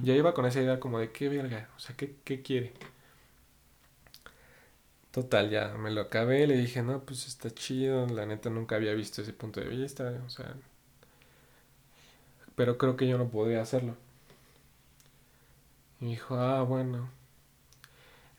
[0.02, 2.72] ya iba con esa idea como de qué verga, o sea, ¿qué, qué quiere?
[5.10, 8.94] Total, ya me lo acabé, le dije, no, pues está chido, la neta nunca había
[8.94, 10.56] visto ese punto de vista, o sea,
[12.56, 13.96] pero creo que yo no podía hacerlo.
[16.00, 17.08] Y me dijo, ah, bueno,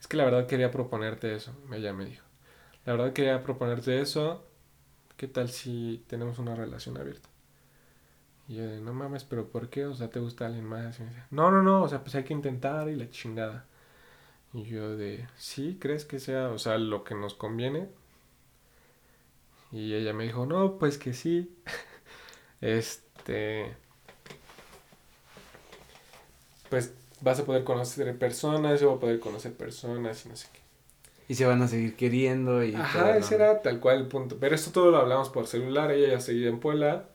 [0.00, 2.24] es que la verdad quería proponerte eso, ella me dijo,
[2.84, 4.44] la verdad quería proponerte eso,
[5.16, 7.28] ¿qué tal si tenemos una relación abierta?
[8.48, 9.86] Y yo de, no mames, pero ¿por qué?
[9.86, 10.98] O sea, ¿te gusta alguien más?
[11.00, 13.66] Y me dice, no, no, no, o sea, pues hay que intentar y la chingada.
[14.52, 15.76] Y yo de, ¿sí?
[15.80, 17.88] ¿Crees que sea, o sea, lo que nos conviene?
[19.72, 21.54] Y ella me dijo, no, pues que sí.
[22.62, 23.76] Este,
[26.70, 30.48] pues vas a poder conocer personas, yo voy a poder conocer personas y no sé
[30.52, 30.60] qué.
[31.28, 33.18] Y se van a seguir queriendo y Ajá, todo, ¿no?
[33.18, 34.38] ese era tal cual el punto.
[34.38, 37.08] Pero esto todo lo hablamos por celular, ella ya seguía en Puebla,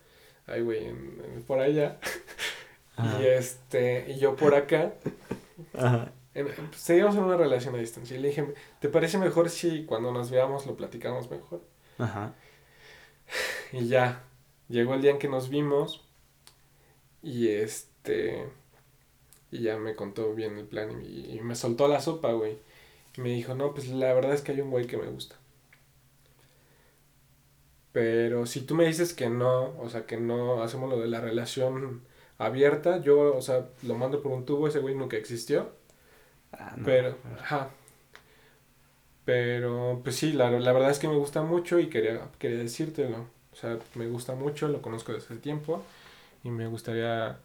[0.51, 1.99] ahí güey, en- en- por allá.
[2.97, 3.21] Ajá.
[3.21, 4.93] Y este, y yo por acá.
[5.73, 6.11] Ajá.
[6.33, 8.17] En- seguimos en una relación a distancia.
[8.17, 11.61] Y le dije, ¿te parece mejor si cuando nos veamos lo platicamos mejor?
[11.97, 12.33] Ajá.
[13.73, 14.23] Y ya,
[14.69, 16.03] llegó el día en que nos vimos.
[17.23, 18.47] Y este.
[19.51, 22.57] Y ya me contó bien el plan y, y me soltó la sopa, güey.
[23.17, 25.35] Y me dijo, no, pues la verdad es que hay un güey que me gusta.
[27.91, 31.21] Pero si tú me dices que no, o sea, que no hacemos lo de la
[31.21, 32.03] relación
[32.37, 35.71] abierta, yo, o sea, lo mando por un tubo, ese güey nunca existió.
[36.53, 36.85] Ah, no.
[36.85, 37.71] Pero, ajá.
[39.25, 43.27] Pero, pues sí, la, la verdad es que me gusta mucho y quería, quería decírtelo.
[43.53, 45.83] O sea, me gusta mucho, lo conozco desde hace tiempo
[46.43, 47.39] y me gustaría,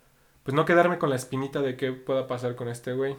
[0.44, 3.16] pues no quedarme con la espinita de qué pueda pasar con este güey.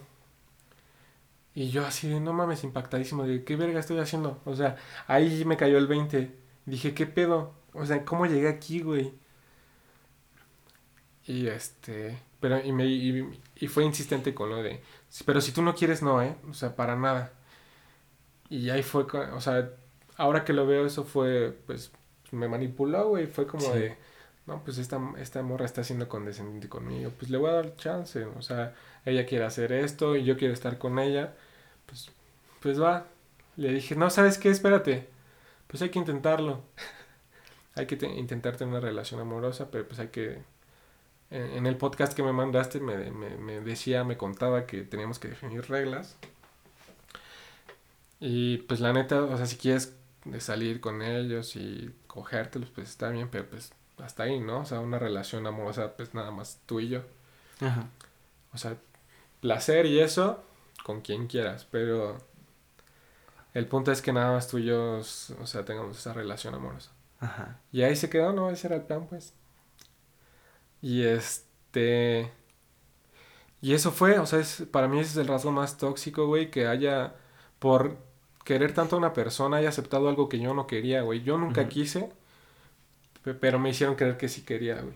[1.56, 4.40] Y yo así de, no mames, impactadísimo, de qué verga estoy haciendo.
[4.46, 4.76] O sea,
[5.08, 6.32] ahí me cayó el 20.
[6.67, 7.56] Dije, ¿qué pedo?
[7.73, 9.13] O sea, ¿cómo llegué aquí, güey?
[11.25, 15.51] Y este, pero, y, me, y, y fue insistente con lo de, "Sí, pero si
[15.51, 16.36] tú no quieres, no, ¿eh?
[16.49, 17.34] O sea, para nada.
[18.49, 19.71] Y ahí fue, o sea,
[20.17, 21.91] ahora que lo veo, eso fue, pues,
[22.32, 23.27] me manipuló, güey.
[23.27, 23.80] Fue como Sí.
[23.80, 23.97] de,
[24.45, 27.12] no, pues esta, esta morra está siendo condescendiente conmigo.
[27.17, 28.23] Pues le voy a dar chance.
[28.25, 28.73] O sea,
[29.06, 31.36] ella quiere hacer esto y yo quiero estar con ella.
[31.86, 32.12] Pues,
[32.62, 33.08] pues va.
[33.58, 34.49] Le dije, no, ¿sabes qué?
[34.49, 35.10] Espérate.
[35.67, 36.62] Pues hay que intentarlo.
[37.75, 40.41] hay que te- intentar tener una relación amorosa, pero pues hay que...
[41.30, 45.19] En, en el podcast que me mandaste me, me, me decía, me contaba que teníamos
[45.19, 46.15] que definir reglas.
[48.19, 49.93] Y pues la neta, o sea, si quieres
[50.39, 54.62] salir con ellos y cogértelos, pues está bien, pero pues hasta ahí, ¿no?
[54.62, 57.01] O sea, una relación amorosa, pues nada más tú y yo.
[57.60, 57.88] Ajá.
[58.53, 58.75] O sea,
[59.41, 60.43] placer y eso,
[60.84, 62.17] con quien quieras, pero
[63.58, 66.91] el punto es que nada más tú y yo, o sea, tengamos esa relación amorosa.
[67.20, 67.60] Ajá.
[67.72, 68.50] Y ahí se quedó, ¿no?
[68.52, 69.34] Ese era el plan, pues.
[70.82, 72.32] Y este...
[73.62, 76.52] Y eso fue, o sea, es, para mí ese es el rasgo más tóxico, güey,
[76.52, 77.15] que haya,
[77.60, 77.98] por
[78.46, 81.24] querer tanto a una persona, haya aceptado algo que yo no quería, güey.
[81.24, 82.12] Yo nunca quise,
[83.24, 84.96] pe- pero me hicieron creer que sí quería, güey.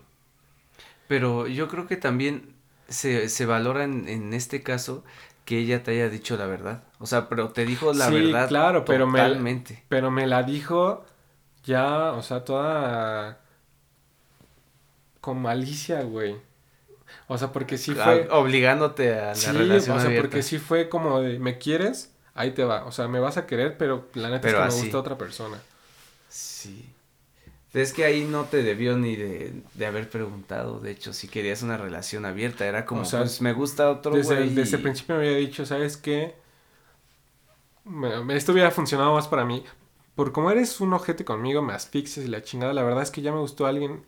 [1.08, 2.54] Pero yo creo que también
[2.88, 5.04] se, se valora en, en este caso
[5.44, 6.84] que ella te haya dicho la verdad.
[6.98, 9.42] O sea, pero te dijo la Sí, verdad claro, pero me-.
[9.88, 11.04] Pero me la dijo
[11.64, 13.40] ya, o sea, toda
[15.20, 16.36] con malicia, güey.
[17.28, 18.28] O sea, porque sí Ah, fue...
[18.30, 20.28] Obligándote a la Sí, relación o sea, abierta.
[20.28, 22.14] porque sí fue como de, ¿me quieres?
[22.34, 22.84] Ahí te va.
[22.86, 24.76] O sea, me vas a querer, pero la neta Pero es que así.
[24.78, 25.58] me gusta otra persona.
[26.28, 26.91] Sí.
[27.74, 31.62] Es que ahí no te debió ni de, de haber preguntado, de hecho, si querías
[31.62, 34.82] una relación abierta, era como, O sea, pues me gusta otro Desde, güey desde el
[34.82, 36.34] principio me había dicho, ¿sabes qué?
[37.84, 39.64] me- esto hubiera funcionado más para mí.
[40.14, 42.72] Por como eres un ojete conmigo, me asfixias y la chingada.
[42.74, 44.04] La verdad es que ya me gustó alguien,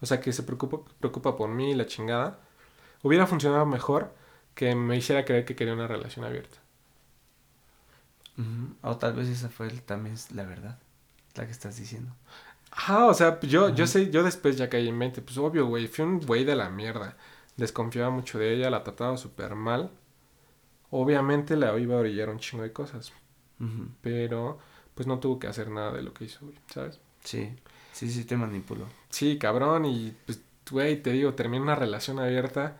[0.00, 2.40] o sea, que se preocupa, preocupa por mí y la chingada.
[3.02, 4.14] Hubiera funcionado mejor
[4.54, 6.58] que me hiciera creer que quería una relación abierta.
[8.82, 10.78] O tal vez esa fue el- también es la verdad,
[11.34, 12.12] la que estás diciendo.
[12.70, 15.22] Ah, o sea, yo, yo sé, yo después ya caí en mente.
[15.22, 17.16] Pues obvio, güey, fui un güey de la mierda.
[17.56, 19.90] Desconfiaba mucho de ella, la trataba súper mal.
[20.90, 23.12] Obviamente la iba a orillar un chingo de cosas.
[24.02, 24.58] Pero,
[24.94, 27.00] pues no tuvo que hacer nada de lo que hizo, güey, ¿sabes?
[27.24, 27.50] Sí,
[27.92, 28.86] sí, sí te manipuló.
[29.10, 32.76] Sí, cabrón, y pues, güey, te digo, terminó una relación abierta.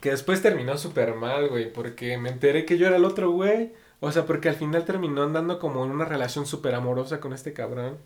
[0.00, 3.72] Que después terminó súper mal, güey, porque me enteré que yo era el otro güey.
[4.00, 7.52] O sea, porque al final terminó andando como en una relación súper amorosa con este
[7.54, 7.98] cabrón.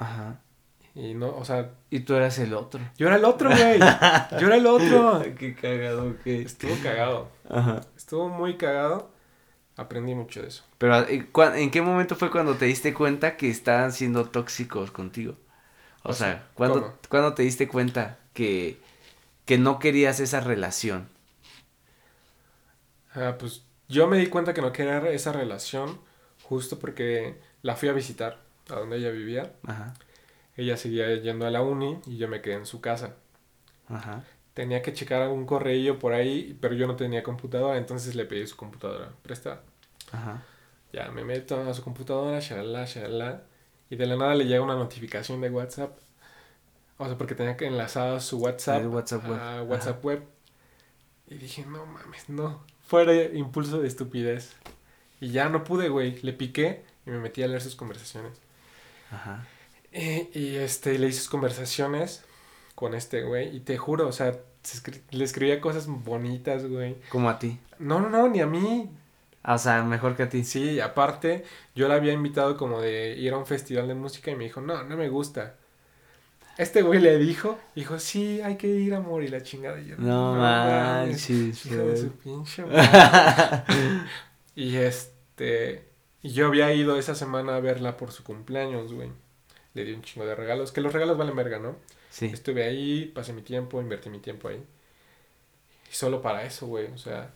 [0.00, 0.40] Ajá.
[0.94, 2.80] Y no, o sea, Y tú eras el otro.
[2.96, 3.78] yo era el otro, güey.
[4.40, 5.22] Yo era el otro.
[5.38, 7.28] Qué cagado que Estuvo cagado.
[7.48, 7.80] Ajá.
[7.96, 9.10] Estuvo muy cagado.
[9.76, 10.64] Aprendí mucho de eso.
[10.78, 14.90] Pero ¿y cua- ¿en qué momento fue cuando te diste cuenta que estaban siendo tóxicos
[14.90, 15.36] contigo?
[16.04, 16.94] O, O sea, sea, ¿cuándo, ¿cómo?
[17.08, 18.80] ¿cuándo te diste cuenta que,
[19.46, 21.08] que no querías esa relación?
[23.14, 26.00] Ah, pues yo me di cuenta que no quería esa relación
[26.42, 28.38] justo porque la fui a visitar
[28.72, 29.52] a donde ella vivía.
[29.66, 29.94] Ajá,
[30.56, 33.14] Ella seguía yendo a la uni y yo me quedé en su casa.
[33.88, 34.24] ajá.
[34.54, 38.46] Tenía que checar algún correo por ahí, pero yo no tenía computadora, entonces le pedí
[38.46, 39.62] su computadora prestada.
[40.12, 40.42] Ajá.
[40.92, 43.42] Ya me meto a su computadora, shalala, shalala,
[43.88, 45.96] y de la nada le llega una notificación de WhatsApp.
[46.98, 49.38] O sea, porque tenía que enlazar su WhatsApp, El WhatsApp web.
[49.40, 50.22] a WhatsApp web.
[51.28, 52.62] Y dije, no mames, no.
[52.82, 54.56] Fuera impulso de estupidez.
[55.20, 56.20] Y ya no pude, güey.
[56.22, 58.32] Le piqué y me metí a leer sus conversaciones.
[59.10, 59.44] Ajá.
[59.92, 62.22] Y, y, este, le hice sus conversaciones
[62.74, 63.54] con este güey.
[63.56, 66.96] Y te juro, o sea, se escri- le escribía cosas bonitas, güey.
[67.10, 67.58] Como a ti.
[67.78, 68.90] No, no, no, ni a mí.
[69.42, 70.44] Ah, O sea, mejor que a ti.
[70.44, 71.44] Sí, y aparte,
[71.74, 74.60] yo la había invitado como de ir a un festival de música y me dijo,
[74.60, 75.54] no, no me gusta.
[76.58, 79.80] Este güey le dijo, dijo, sí, hay que ir, amor, y la chingada.
[79.80, 81.66] Y yo, No mames, manches.
[81.66, 83.64] Hijo de su pinche madre".
[84.54, 85.88] Y este,
[86.22, 89.10] y yo había ido esa semana a verla por su cumpleaños, güey.
[89.74, 91.76] Le di un chingo de regalos, que los regalos valen verga, ¿no?
[92.10, 92.26] Sí.
[92.26, 94.62] Estuve ahí, pasé mi tiempo, invertí mi tiempo ahí.
[95.90, 97.32] Y solo para eso, güey, o sea.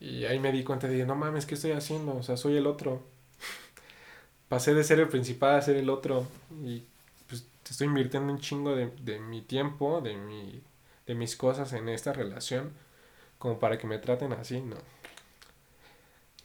[0.00, 2.16] Y ahí me di cuenta de, no mames, ¿qué estoy haciendo?
[2.16, 3.02] O sea, soy el otro.
[4.48, 6.26] Pasé de ser el principal a ser el otro.
[6.64, 6.84] Y
[7.28, 10.62] pues te estoy invirtiendo un chingo de, de mi tiempo, de, mi,
[11.06, 12.72] de mis cosas en esta relación,
[13.38, 14.76] como para que me traten así, no.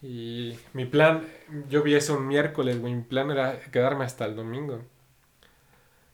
[0.08, 1.26] Y mi plan,
[1.68, 4.84] yo vi eso un miércoles, güey, mi plan era quedarme hasta el domingo.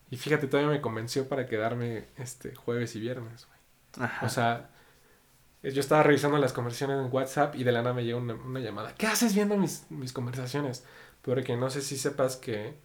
[0.09, 4.05] Y fíjate, todavía me convenció para quedarme este jueves y viernes, güey.
[4.07, 4.25] Ajá.
[4.25, 4.69] O sea,
[5.63, 8.61] yo estaba revisando las conversaciones en WhatsApp y de la nada me llega una, una
[8.61, 8.95] llamada.
[8.95, 10.85] ¿Qué haces viendo mis, mis conversaciones?
[11.21, 12.75] Porque no sé si sepas que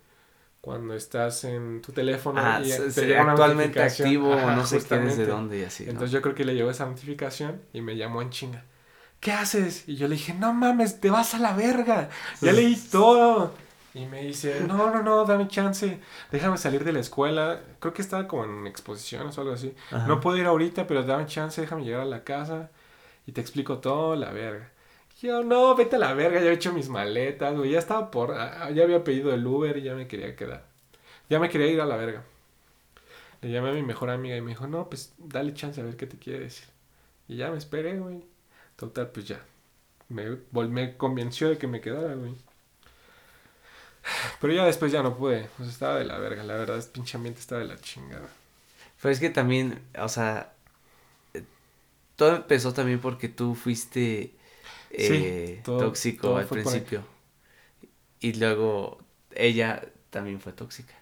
[0.60, 4.56] cuando estás en tu teléfono Ah, y se- te llega una actualmente activo o ajá,
[4.56, 4.80] no sé
[5.26, 5.84] dónde y así.
[5.84, 5.90] ¿no?
[5.92, 8.64] Entonces yo creo que le llegó esa notificación y me llamó en chinga.
[9.26, 9.88] ¿Qué haces?
[9.88, 12.10] Y yo le dije, no mames, te vas a la verga.
[12.40, 13.52] Ya leí todo.
[13.92, 15.98] Y me dice, no, no, no, dame chance.
[16.30, 17.60] Déjame salir de la escuela.
[17.80, 19.74] Creo que estaba como en exposiciones o algo así.
[19.90, 20.06] Ajá.
[20.06, 22.70] No puedo ir ahorita, pero dame chance, déjame llegar a la casa
[23.26, 24.70] y te explico todo, la verga.
[25.20, 27.72] Y Yo, no, vete a la verga, ya he hecho mis maletas, güey.
[27.72, 28.30] Ya estaba por.
[28.32, 30.66] ah, Ya había pedido el Uber y ya me quería quedar.
[31.28, 32.22] Ya me quería ir a la verga.
[33.42, 35.96] Le llamé a mi mejor amiga y me dijo, no, pues dale chance a ver
[35.96, 36.68] qué te quiere decir.
[37.26, 38.22] Y ya me esperé, güey.
[38.76, 39.44] Total, pues ya.
[40.08, 42.34] Me, me convenció de que me quedara, güey.
[44.40, 45.48] Pero ya después ya no pude.
[45.58, 46.42] O sea, estaba de la verga.
[46.44, 48.28] La verdad, es pinche ambiente estaba de la chingada.
[49.00, 50.54] Pero es que también, o sea,
[51.34, 51.44] eh,
[52.16, 54.34] todo empezó también porque tú fuiste
[54.90, 57.04] eh, todo- tóxico todo al principio.
[58.20, 58.98] Y luego
[59.34, 60.94] ella también fue tóxica.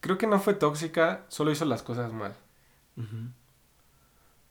[0.00, 2.34] Creo que no fue tóxica, solo hizo las cosas mal.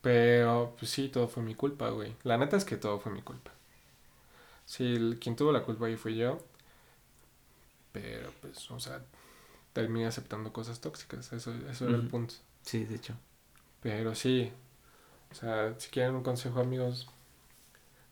[0.06, 2.16] Pero, pues sí, todo fue mi culpa, güey.
[2.24, 3.50] La neta es que todo fue mi culpa.
[4.66, 6.40] Sí, el- quien tuvo la culpa ahí fui yo.
[7.92, 9.02] Pero, pues, o sea,
[9.74, 11.32] terminé aceptando cosas tóxicas.
[11.34, 12.36] Eso, eso era el punto.
[12.64, 13.16] Sí, de hecho.
[13.82, 14.52] Pero sí,
[15.32, 17.08] o sea, si quieren un consejo, amigos,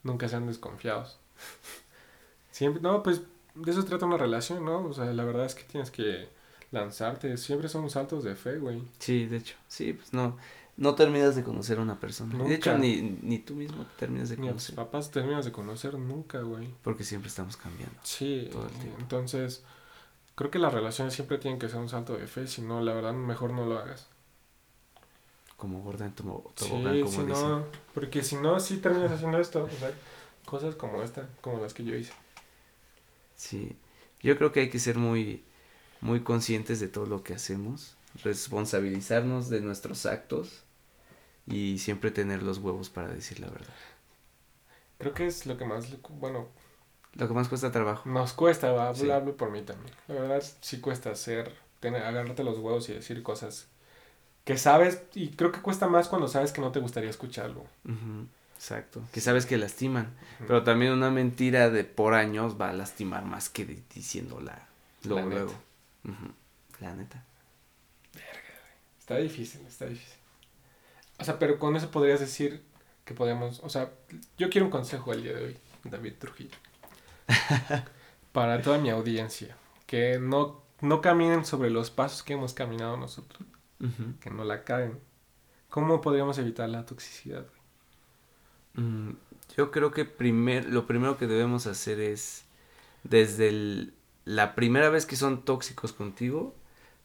[0.02, 1.18] nunca sean desconfiados.
[2.50, 3.22] Siempre, no, pues
[3.54, 4.84] de eso trata una relación, ¿no?
[4.86, 6.28] O sea, la verdad es que tienes que
[6.70, 7.36] lanzarte.
[7.36, 8.82] Siempre son saltos de fe, güey.
[8.98, 9.56] Sí, de hecho.
[9.68, 10.36] Sí, pues no,
[10.76, 12.36] no terminas de conocer a una persona.
[12.44, 12.82] De hecho, Nunca.
[12.82, 14.74] ni, ni tú mismo te terminas de Ni a tus conocer.
[14.74, 16.68] papás terminas de conocer nunca, güey.
[16.82, 17.96] Porque siempre estamos cambiando.
[18.02, 18.98] Sí, Todo el tiempo.
[19.00, 19.64] entonces
[20.34, 22.92] creo que las relaciones siempre tienen que ser un salto de fe, si no, la
[22.94, 24.08] verdad, mejor no lo hagas.
[25.56, 27.48] Como gorda en Sí, tobogán, como si dicen.
[27.48, 27.64] no,
[27.94, 29.64] porque si no, sí terminas haciendo esto.
[29.64, 29.92] O sea,
[30.44, 32.12] cosas como esta, como las que yo hice.
[33.36, 33.76] Sí,
[34.22, 35.44] yo creo que hay que ser muy,
[36.00, 40.62] muy conscientes de todo lo que hacemos, responsabilizarnos de nuestros actos
[41.46, 43.74] y siempre tener los huevos para decir la verdad.
[44.98, 46.48] Creo que es lo que más, bueno,
[47.14, 48.08] Lo que más cuesta trabajo.
[48.08, 49.10] nos cuesta, va, Sí.
[49.10, 49.94] hablo por mí también.
[50.08, 53.66] La verdad sí cuesta hacer, tener, agarrarte los huevos y decir cosas
[54.44, 57.60] que sabes, y creo que cuesta más cuando sabes que no te gustaría escucharlo.
[57.84, 59.02] Ujú, Exacto.
[59.12, 60.14] Que sabes que lastiman,
[60.46, 64.66] pero también una mentira de por años va a lastimar más que diciéndola
[65.04, 65.34] luego, La neta.
[65.44, 65.54] luego.
[66.04, 66.32] Ujú,
[66.80, 67.24] La neta.
[69.04, 70.18] Está difícil, está difícil.
[71.18, 72.62] O sea, pero con eso podrías decir
[73.04, 73.92] que podemos, o sea,
[74.38, 76.56] yo quiero un consejo el día de hoy, David Trujillo.
[78.32, 83.42] Para toda mi audiencia, que no, no caminen sobre los pasos que hemos caminado nosotros,
[84.20, 84.98] que no la caen.
[85.68, 87.44] ¿Cómo podríamos evitar la toxicidad?
[88.74, 89.10] Mm,
[89.56, 92.44] Yo creo que primer, lo primero que debemos hacer es,
[93.04, 93.94] desde el-
[94.24, 96.54] la primera vez que son tóxicos contigo,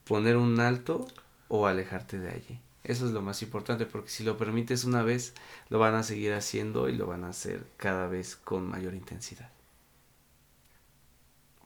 [0.06, 1.06] poner un alto
[1.50, 2.62] o alejarte de allí.
[2.86, 5.36] Eso es lo más importante, porque si lo permites una vez,
[5.70, 9.52] lo van a seguir haciendo y lo van a hacer cada vez con mayor intensidad.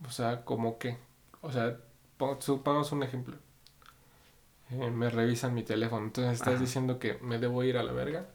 [0.08, 0.98] O sea, ¿cómo qué?
[1.42, 1.80] O sea,
[2.18, 3.38] pon- supongamos un ejemplo.
[4.72, 6.60] Eh, me revisan mi teléfono, entonces estás Ajá.
[6.60, 8.28] diciendo que me debo ir a la verga.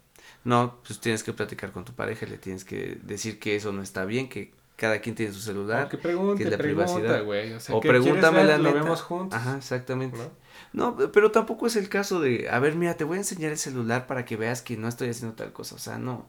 [0.45, 3.83] No, pues tienes que platicar con tu pareja, le tienes que decir que eso no
[3.83, 5.85] está bien, que cada quien tiene su celular.
[5.85, 7.23] O que pregunte, que es la pregunta, privacidad.
[7.57, 8.47] O sea, o ¿qué quieres pregúntame ver?
[8.47, 8.83] la Lo neta.
[8.83, 9.39] vemos juntos.
[9.39, 10.19] Ajá, exactamente.
[10.19, 10.31] ¿no?
[10.73, 13.59] No, pero tampoco es el caso de, a ver, mira, te voy a enseñar el
[13.59, 15.75] celular para que veas que no estoy haciendo tal cosa.
[15.75, 16.27] O sea, no.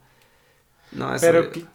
[0.91, 1.65] No, eso- Pero que-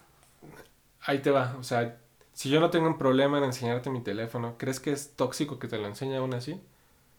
[1.03, 1.57] ahí te va.
[1.59, 1.99] O sea,
[2.33, 5.69] si yo no tengo un problema en enseñarte mi teléfono, ¿crees que es tóxico que
[5.69, 6.61] te lo enseñe aún así?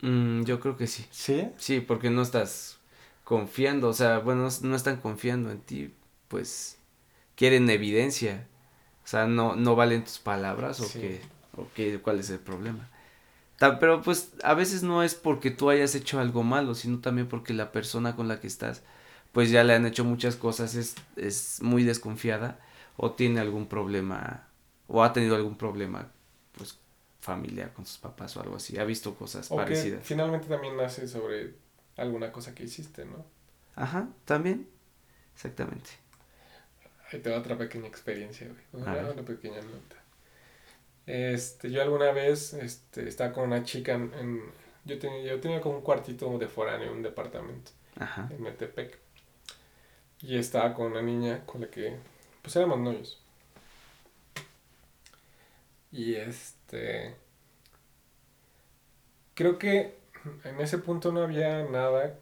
[0.01, 1.05] Mm, yo creo que sí.
[1.11, 1.49] Sí.
[1.57, 2.79] Sí, porque no estás
[3.23, 3.89] confiando.
[3.89, 5.93] O sea, bueno, no están confiando en ti.
[6.27, 6.77] Pues
[7.35, 8.47] quieren evidencia.
[9.03, 11.19] O sea, no, no valen tus palabras o Sí.
[11.55, 12.89] o qué, cuál es el problema.
[13.59, 17.53] Pero pues a veces no es porque tú hayas hecho algo malo, sino también porque
[17.53, 18.83] la persona con la que estás,
[19.31, 22.59] pues ya le han hecho muchas cosas, es, es muy desconfiada
[22.97, 24.47] o tiene algún problema
[24.87, 26.11] o ha tenido algún problema,
[26.57, 26.79] pues
[27.21, 28.77] familiar con sus papás o algo así.
[28.77, 30.03] Ha visto cosas O que parecidas.
[30.03, 31.55] finalmente también nace sobre
[31.97, 33.25] alguna cosa que hiciste, ¿no?
[33.75, 34.67] Ajá, también.
[35.35, 35.91] Exactamente.
[37.11, 38.63] Ahí te va otra pequeña experiencia, güey.
[38.73, 39.95] Una pequeña nota.
[41.07, 44.43] Este, yo alguna vez este, estaba con una chica en, en-
[44.85, 48.27] yo, tenía, yo tenía como un cuartito de foráneo, un departamento Ajá.
[48.31, 48.97] en Metepec.
[50.21, 51.95] Y estaba con una niña con la que,
[52.41, 53.21] pues éramos novios.
[55.91, 57.15] Y este,
[59.33, 59.95] creo que
[60.43, 62.17] en ese punto no había nada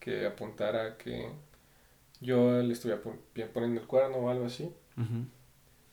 [0.00, 1.28] que apuntara a que
[2.20, 3.20] yo le estuviera pon-
[3.52, 4.70] poniendo el cuerno o algo así.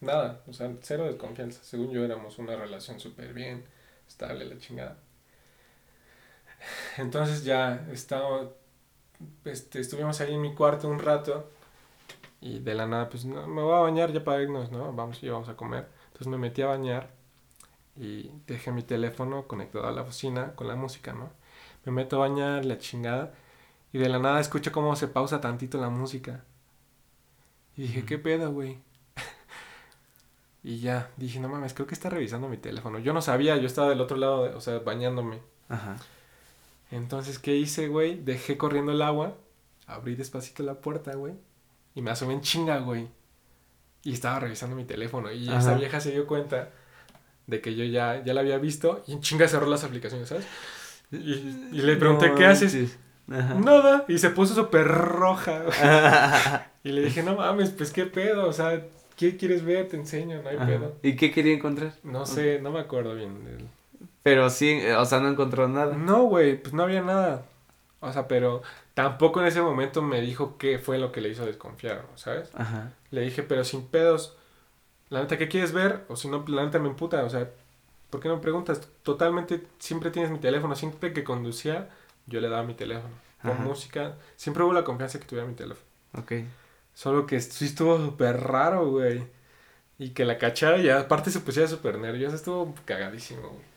[0.01, 1.63] Nada, o sea, cero desconfianza.
[1.63, 3.65] Según yo éramos una relación súper bien,
[4.07, 4.97] estable, la chingada.
[6.97, 8.49] Entonces ya estaba,
[9.45, 11.49] este, estuvimos ahí en mi cuarto un rato
[12.41, 14.93] y de la nada, pues no, me voy a bañar ya para irnos, ¿no?
[14.93, 15.87] Vamos y vamos a comer.
[16.07, 17.09] Entonces me metí a bañar
[17.95, 21.31] y dejé mi teléfono conectado a la bocina con la música, ¿no?
[21.85, 23.33] Me meto a bañar, la chingada,
[23.93, 26.43] y de la nada escucho cómo se pausa tantito la música.
[27.75, 28.05] Y dije.
[28.05, 28.79] ¿qué pedo, güey?
[30.63, 32.99] Y ya, dije, no mames, creo que está revisando mi teléfono.
[32.99, 35.39] Yo no sabía, yo estaba del otro lado, de- o sea, bañándome.
[35.69, 35.95] Ajá.
[36.91, 38.21] Entonces, ¿qué hice, güey?
[38.23, 39.35] Dejé corriendo el agua,
[39.87, 41.33] abrí despacito la puerta, güey,
[41.95, 43.07] y me asomé en chinga, güey.
[44.03, 45.31] Y estaba revisando mi teléfono.
[45.31, 46.69] Y esa vieja se dio cuenta
[47.47, 50.45] de que yo ya, ya la había visto y en chinga cerró las aplicaciones, ¿sabes?
[51.11, 51.17] Y,
[51.71, 52.97] y le pregunté, No ¿qué haces?
[53.29, 53.53] Ajá.
[53.55, 54.05] Nada.
[54.07, 55.77] Y se puso súper roja, güey.
[56.83, 58.83] Y le dije, no mames, pues qué pedo, o sea,
[59.29, 59.87] ¿qué quieres ver?
[59.87, 60.65] Te enseño, no hay Ajá.
[60.65, 60.95] pedo.
[61.03, 61.93] ¿Y qué quería encontrar?
[62.03, 63.45] No sé, no me acuerdo bien.
[63.45, 63.67] del-
[64.23, 65.95] Pero sí, eh, o sea, no encontró nada.
[65.95, 67.45] No, güey, pues no había nada.
[67.99, 68.63] O sea, pero
[68.95, 72.49] tampoco en ese momento me dijo qué fue lo que le hizo desconfiar, ¿sabes?
[72.55, 72.91] Ajá.
[73.11, 74.35] Le dije, pero sin pedos,
[75.09, 76.03] la neta, ¿qué quieres ver?
[76.09, 77.49] O si no, la neta me emputa, o sea,
[78.09, 78.87] ¿por qué no me preguntas?
[79.03, 81.89] Totalmente, siempre tienes mi teléfono, siempre que conducía,
[82.25, 83.13] yo le daba mi teléfono.
[83.41, 83.61] Con Ajá.
[83.63, 85.85] música, siempre hubo la confianza que tuviera mi teléfono.
[86.17, 86.31] Ok.
[86.93, 89.23] Solo que sí estuvo súper raro, güey.
[89.99, 93.71] Y que la cachara y aparte se pusiera súper nerviosa, estuvo cagadísimo, güey.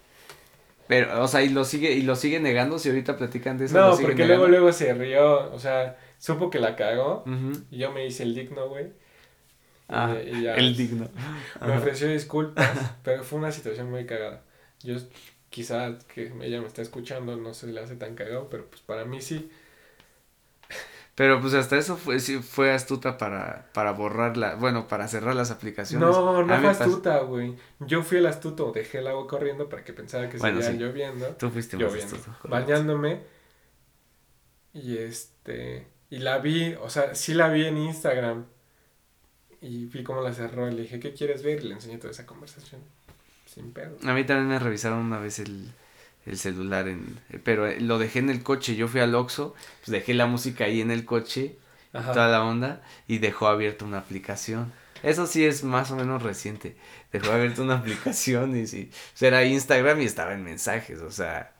[0.86, 3.78] Pero, o sea, y lo sigue, y lo sigue negando si ahorita platican de eso.
[3.78, 4.48] No, porque luego, negando?
[4.48, 7.52] luego se rió, o sea, supo que la cagó Ujú.
[7.70, 8.92] y yo me hice el digno, güey.
[9.88, 11.08] Ah, Y- y ya, el digno.
[11.60, 11.78] Me Ajá.
[11.78, 12.66] ofreció disculpas,
[13.02, 14.42] pero fue una situación muy cagada.
[14.82, 14.96] Yo
[15.50, 19.04] quizá que ella me está escuchando, no se le hace tan cagado, pero pues para
[19.04, 19.50] mí sí.
[21.14, 25.52] Pero pues hasta eso fue, sí, fue astuta para, para borrarla, bueno, para cerrar las
[25.52, 26.08] aplicaciones.
[26.08, 27.54] No, no fue astuta, güey.
[27.78, 30.84] Yo fui el astuto, dejé el agua corriendo para que pensara que Bueno, seguía sí.
[30.84, 31.26] lloviendo.
[31.36, 32.48] Tú fuiste más lloviendo, astuto.
[32.48, 33.20] bañándome.
[34.72, 35.86] Y este.
[36.10, 38.46] Y la vi, o sea, sí la vi en Instagram.
[39.60, 40.68] Y vi cómo la cerró.
[40.68, 41.62] Y le dije, ¿qué quieres ver?
[41.64, 42.80] Y le enseñé toda esa conversación.
[43.46, 43.96] Sin pedo.
[44.04, 45.72] A mí también me revisaron una vez el,
[46.26, 48.76] el celular, en, pero eh, lo dejé en el coche.
[48.76, 51.58] Yo fui al Oxxo, pues dejé la música ahí en el coche,
[51.92, 52.12] Ajá.
[52.12, 54.72] toda la onda, y dejó abierta una aplicación.
[55.02, 56.76] Eso sí es más o menos reciente.
[57.12, 61.52] Dejó abierta una aplicación y sí, pues era Instagram y estaba en mensajes, o sea.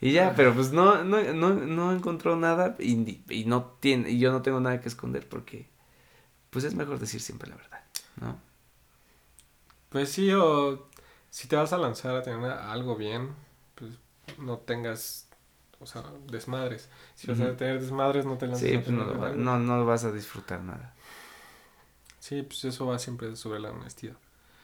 [0.00, 4.18] Y ya, pero pues no, no, no, no encontró nada y, y no tiene, y
[4.18, 5.68] yo no tengo nada que esconder porque,
[6.50, 7.80] pues es mejor decir siempre la verdad,
[8.20, 8.38] ¿no?
[9.90, 10.88] Pues sí, o
[11.30, 13.30] si te vas a lanzar a tener algo bien,
[14.38, 15.28] no tengas,
[15.80, 16.88] o sea, desmadres.
[17.14, 19.84] Si vas a tener desmadres, no te lances Sí, pues no, lo va- no, no
[19.86, 20.94] vas a disfrutar nada.
[22.18, 24.16] Sí, pues eso va siempre sobre la honestidad.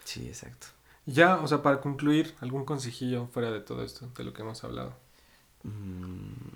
[0.05, 0.69] Sí, exacto.
[1.07, 4.64] Ya, o sea, para concluir, algún consejillo fuera de todo esto, de lo que hemos
[4.64, 4.95] hablado.
[5.64, 6.55] Mm,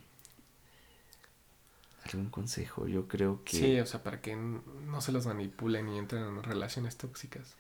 [2.05, 2.89] ¿Algún consejo?
[2.89, 3.57] Yo creo que...
[3.59, 7.55] Sí, o sea, para que no se los manipulen y entren en relaciones tóxicas.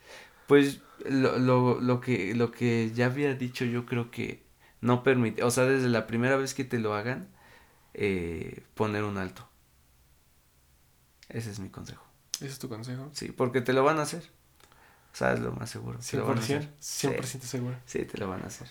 [0.46, 4.42] Pues lo, lo, lo, que, lo que ya había dicho yo creo que
[4.80, 7.28] no permite, o sea, desde la primera vez que te lo hagan,
[7.94, 9.48] eh, poner un alto.
[11.28, 12.04] Ese es mi consejo.
[12.36, 13.10] ¿Ese es tu consejo?
[13.12, 14.30] Sí, porque te lo van a hacer.
[15.12, 15.98] O sea, es lo más seguro.
[15.98, 16.68] te lo van a 100%, hacer.
[16.80, 17.76] 100% Sí, seguro.
[17.86, 18.68] sí, te lo van a hacer.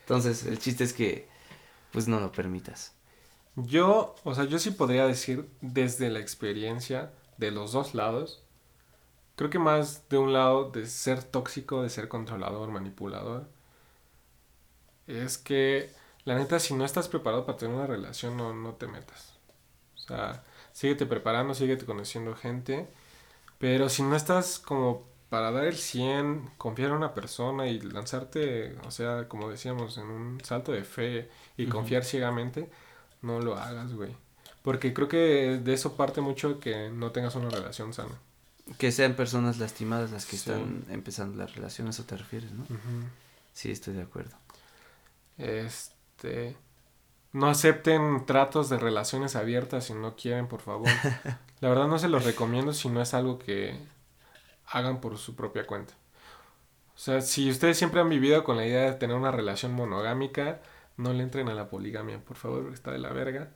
[0.00, 1.28] Entonces, el chiste es que,
[1.92, 2.94] pues no lo permitas.
[3.56, 8.44] Yo, o sea, yo sí podría decir desde la experiencia de los dos lados,
[9.34, 13.50] creo que más de un lado de ser tóxico, de ser controlador, manipulador,
[15.06, 15.90] es que
[16.24, 19.34] la neta si no estás preparado para tener una relación no, no te metas.
[19.96, 22.86] O sea, síguete preparando, síguete conociendo gente,
[23.58, 28.76] pero si no estás como para dar el 100, confiar en una persona y lanzarte,
[28.86, 32.70] o sea, como decíamos, en un salto de fe y confiar ciegamente,
[33.22, 34.14] no lo hagas, güey.
[34.62, 38.14] Porque creo que de eso parte mucho que no tengas una relación sana.
[38.78, 40.50] Que sean personas lastimadas las que Sí.
[40.50, 42.64] están empezando la relación, a eso te refieres, ¿no?
[43.52, 44.36] Sí, estoy de acuerdo.
[45.38, 46.56] Este.
[47.32, 50.88] No acepten tratos de relaciones abiertas si no quieren, por favor.
[51.60, 53.78] La verdad no se los recomiendo si no es algo que
[54.66, 55.94] hagan por su propia cuenta.
[56.94, 60.60] O sea, si ustedes siempre han vivido con la idea de tener una relación monogámica,
[60.96, 63.50] no le entren a la poligamia, por favor, porque está de la verga.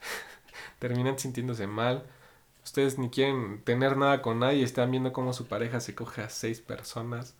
[0.78, 2.04] Terminan sintiéndose mal.
[2.64, 6.30] Ustedes ni quieren tener nada con nadie, están viendo cómo su pareja se coge a
[6.30, 7.34] seis personas.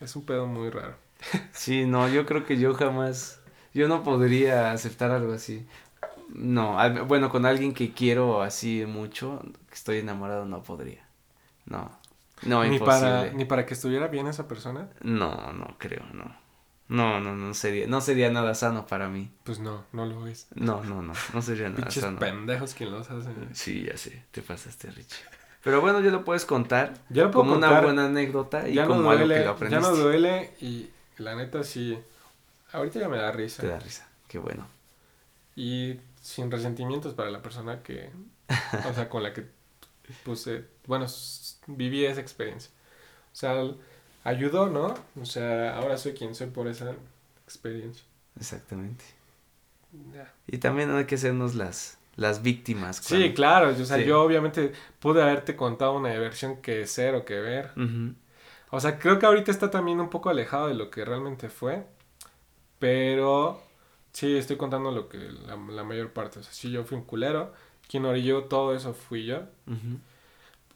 [0.00, 1.03] Es un pedo muy raro.
[1.52, 3.40] Sí, no, yo creo que yo jamás,
[3.72, 5.66] yo no podría aceptar algo así.
[6.28, 11.06] No, al- bueno, con alguien que quiero así mucho, que estoy enamorado, no podría.
[11.66, 11.90] No,
[12.42, 13.06] no, ni, imposible.
[13.08, 14.88] para, ni para que estuviera bien esa persona.
[15.02, 16.36] No, no creo, no.
[16.86, 19.30] No, no, no sería, no sería nada sano para mí.
[19.44, 20.48] Pues no, no lo es.
[20.54, 22.18] No, no, no, no sería nada Pinches sano.
[22.18, 23.34] pendejos quien los hacen.
[23.54, 25.24] Sí, ya sé, te pasaste, Richie.
[25.62, 27.84] Pero bueno, ya lo puedes contar Ya lo puedo como una contar.
[27.84, 29.92] buena anécdota y ya no como algo duele, que lo ya aprendiste.
[29.92, 31.98] no duele y la neta sí.
[32.72, 33.62] Ahorita ya me da risa.
[33.62, 34.66] Te da risa, qué bueno.
[35.56, 38.10] Y sin resentimientos para la persona que,
[38.88, 39.46] o sea, con la que
[40.24, 41.06] puse, bueno,
[41.68, 42.70] viví esa experiencia.
[43.32, 43.62] O sea,
[44.24, 44.94] ayudó, ¿no?
[45.20, 46.94] O sea, ahora soy quien soy por esa
[47.44, 48.04] experiencia.
[48.38, 49.04] Exactamente.
[50.12, 50.32] Ya.
[50.48, 52.96] Y también hay que hacernos las, las víctimas.
[52.96, 54.04] Sí, cuando- claro, o sea, Sí.
[54.04, 57.70] yo obviamente pude haberte contado una versión que ser o que ver.
[57.76, 58.14] Ujú.
[58.74, 61.86] O sea, creo que ahorita está también un poco alejado de lo que realmente fue.
[62.80, 63.62] Pero
[64.12, 66.40] sí, estoy contando lo que la, la mayor parte.
[66.40, 67.52] O sea, sí, yo fui un culero.
[67.88, 69.42] Quien orilló todo eso fui yo.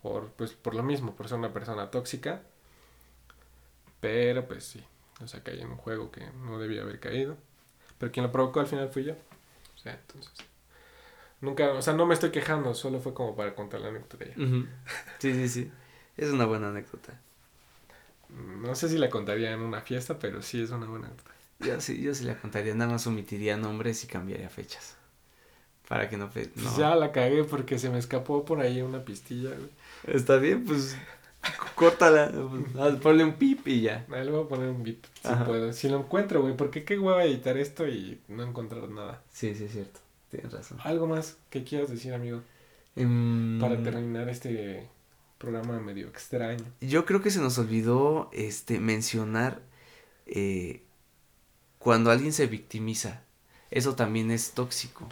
[0.01, 2.43] Por, pues, por lo mismo, por ser una persona tóxica.
[4.01, 4.85] Pero pues sí.
[5.21, 7.37] O sea, caí en un juego que no debía haber caído.
[7.99, 9.15] Pero quien lo provocó al final fui yo.
[9.75, 10.33] O sea, entonces.
[11.41, 14.25] Nunca, o sea, no me estoy quejando, solo fue como para contar la anécdota de
[14.27, 14.35] ella.
[14.37, 14.67] Ujú.
[15.19, 15.73] Sí, sí, sí.
[16.17, 17.21] Es una buena anécdota.
[18.29, 21.31] No sé si la contaría en una fiesta, pero sí es una buena anécdota.
[21.61, 24.97] Yo sí, yo sí la contaría, nada más omitiría nombres y cambiaría fechas.
[25.89, 26.29] Para que no...
[26.31, 26.79] Pues no.
[26.79, 29.71] ya la cagué porque se me escapó por ahí una pistilla, güey.
[30.15, 30.97] Está bien, pues
[31.75, 32.31] córtala.
[32.31, 34.05] pues, Ponle un pip y ya.
[34.11, 35.73] Ahí le voy a poner un beat, si puedo.
[35.73, 39.23] Si lo encuentro, güey, porque qué hueva editar esto y no encontrar nada.
[39.33, 40.01] Sí, sí, es cierto.
[40.31, 40.79] Tienes razón.
[40.85, 42.43] ¿Algo más que quieras decir, amigo?
[42.97, 44.89] Em, Para terminar este
[45.39, 46.65] programa medio extraño.
[46.81, 49.63] Yo creo que se nos olvidó este mencionar
[50.27, 50.83] eh,
[51.79, 53.23] cuando alguien se victimiza.
[53.71, 55.09] Eso también es tóxico.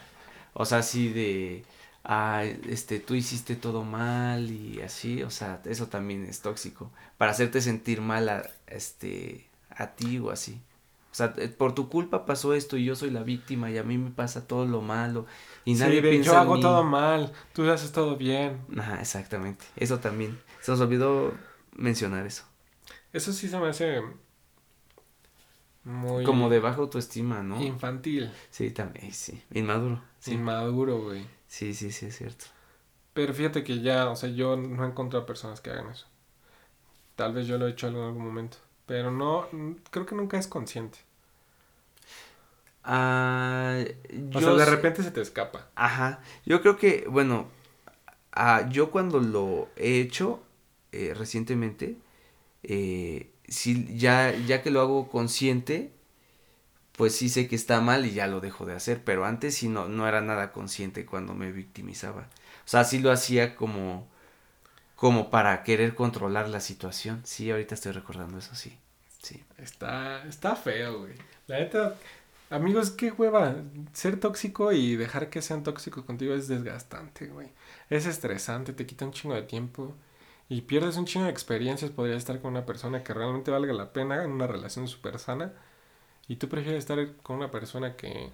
[0.52, 1.64] O sea, así de
[2.06, 7.32] ah, este, tú hiciste todo mal y así, o sea, eso también es tóxico, para
[7.32, 10.60] hacerte sentir mal a, este, a ti o así.
[11.16, 13.82] O sea, eh, por tu culpa pasó esto y yo soy la víctima y a
[13.82, 15.24] mí me pasa todo lo malo
[15.64, 16.60] y nadie Sí, piensa yo en hago mí.
[16.60, 18.60] todo mal, tú haces todo bien.
[18.78, 19.64] Ajá, exactamente.
[19.76, 20.38] Eso también.
[20.60, 21.32] Se nos olvidó
[21.74, 22.44] mencionar eso.
[23.12, 24.02] Eso sí se me hace
[25.84, 27.62] muy Como de baja autoestima, ¿no?
[27.62, 29.42] infantil, Sí, también, sí.
[29.52, 30.02] Inmaduro.
[30.18, 30.34] Sí.
[30.34, 31.26] inmaduro, güey.
[31.46, 32.46] sí, sí, sí, es cierto.
[33.14, 36.06] Pero fíjate que ya, o sea, yo no he encontrado personas que hagan eso.
[37.16, 39.46] Tal vez yo lo he hecho en algún momento, pero no,
[39.90, 40.98] creo que nunca es consciente.
[42.86, 45.68] O yo sea, de repente se te escapa.
[45.74, 46.20] Ajá.
[46.44, 47.48] Yo creo que, bueno,
[48.32, 50.42] ah, yo cuando lo he hecho
[50.92, 51.96] eh, recientemente,
[52.62, 55.92] eh, sí, ya, ya que lo hago consciente,
[56.92, 59.68] pues sí sé que está mal y ya lo dejo de hacer, pero antes sí
[59.68, 62.28] no, no era nada consciente cuando me victimizaba.
[62.64, 64.08] O sea, sí lo hacía como,
[64.94, 67.20] como para querer controlar la situación.
[67.24, 68.78] Sí, ahorita estoy recordando eso, sí.
[69.22, 69.42] Sí.
[69.58, 71.14] Está, está feo, güey.
[71.48, 71.96] La neta,
[72.50, 73.56] amigos, qué hueva.
[73.92, 77.48] Ser tóxico y dejar que sean tóxicos contigo es desgastante, güey.
[77.90, 79.94] Es estresante, te quita un chingo de tiempo.
[80.48, 81.90] Y pierdes un chingo de experiencias.
[81.90, 85.52] Podrías estar con una persona que realmente valga la pena en una relación súper sana.
[86.28, 88.30] Y tú prefieres estar con una persona que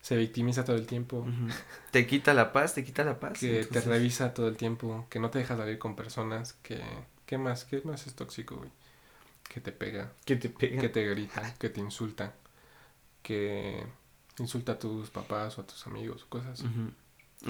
[0.00, 1.26] se victimiza todo el tiempo.
[1.90, 3.38] Te quita la paz, te quita la paz.
[3.38, 5.06] Que te revisa todo el tiempo.
[5.10, 6.52] Que no te deja salir con personas.
[6.62, 6.80] Que...
[7.26, 7.64] ¿Qué más?
[7.64, 8.70] ¿Qué más es tóxico, güey?
[9.48, 10.12] Que te pega.
[10.24, 10.80] que te pega.
[10.80, 12.32] que te gritan, que te insultan,
[13.26, 13.84] que
[14.38, 16.66] insulta a tus papás o a tus amigos o cosas así.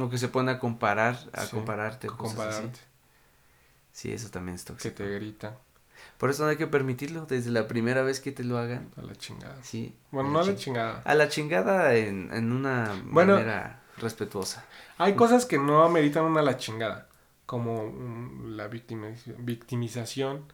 [0.01, 2.07] O que se pone a comparar, a Sí, compararte.
[2.09, 2.17] Así.
[2.17, 2.81] compararte,
[3.93, 4.95] Sí, eso también es que tóxico.
[4.97, 5.55] te gritan
[6.19, 8.91] Por eso no hay que permitirlo desde la primera vez que te lo hagan.
[8.97, 9.57] a la chingada.
[9.63, 9.95] Sí.
[10.11, 11.03] Bueno, a no a la ching- chingada.
[11.05, 13.35] A la chingada en, en una Bueno.
[13.35, 14.65] manera respetuosa.
[14.99, 17.09] Hay cosas que no ameritan una a la chingada,
[17.47, 20.45] como mm, la victimi- victimización,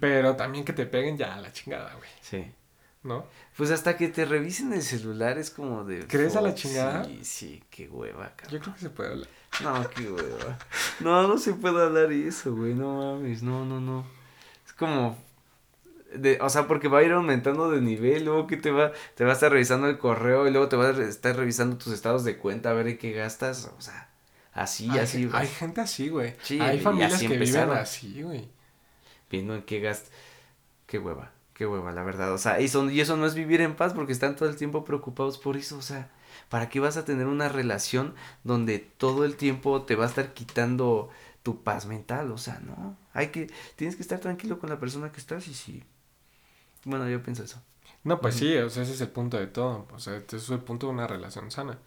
[0.00, 2.50] pero también que te peguen ya a la chingada, güey, Sí.
[3.06, 3.26] ¿No?
[3.56, 6.06] Pues hasta que te revisen el celular es como de...
[6.06, 7.04] ¿Crees a la chingada?
[7.04, 8.52] Sí, sí, qué hueva, cabrón.
[8.52, 9.28] Yo creo que se puede hablar.
[9.62, 10.58] No, qué hueva.
[11.00, 12.74] No, no se puede hablar eso, güey.
[12.74, 14.06] No mames, no, no, no.
[14.66, 15.16] Es como.
[16.14, 19.24] De, o sea, porque va a ir aumentando de nivel, luego que te va, te
[19.24, 22.24] va a estar revisando el correo y luego te va a estar revisando tus estados
[22.24, 23.70] de cuenta a ver en qué gastas.
[23.76, 24.08] O sea,
[24.52, 25.28] así, hay, así.
[25.32, 26.34] hay gente así, güey.
[26.42, 28.48] Sí, hay familias así que viven así, güey.
[29.30, 30.10] Viendo en qué gastas.
[30.86, 32.32] Qué hueva, qué hueva, la verdad.
[32.34, 34.56] O sea, y, son, y eso no es vivir en paz porque están todo el
[34.56, 35.78] tiempo preocupados por eso.
[35.78, 36.10] O sea,
[36.50, 40.34] ¿para qué vas a tener una relación donde todo el tiempo te va a estar
[40.34, 41.08] quitando
[41.42, 42.30] tu paz mental?
[42.30, 42.96] O sea, no.
[43.14, 45.82] Hay que, tienes que estar tranquilo con la persona que estás y sí.
[46.84, 47.62] Bueno, yo pienso eso.
[48.04, 49.88] No, pues sí, o sea, ese es el punto de todo.
[49.92, 51.78] O sea, ese es el punto de una relación sana.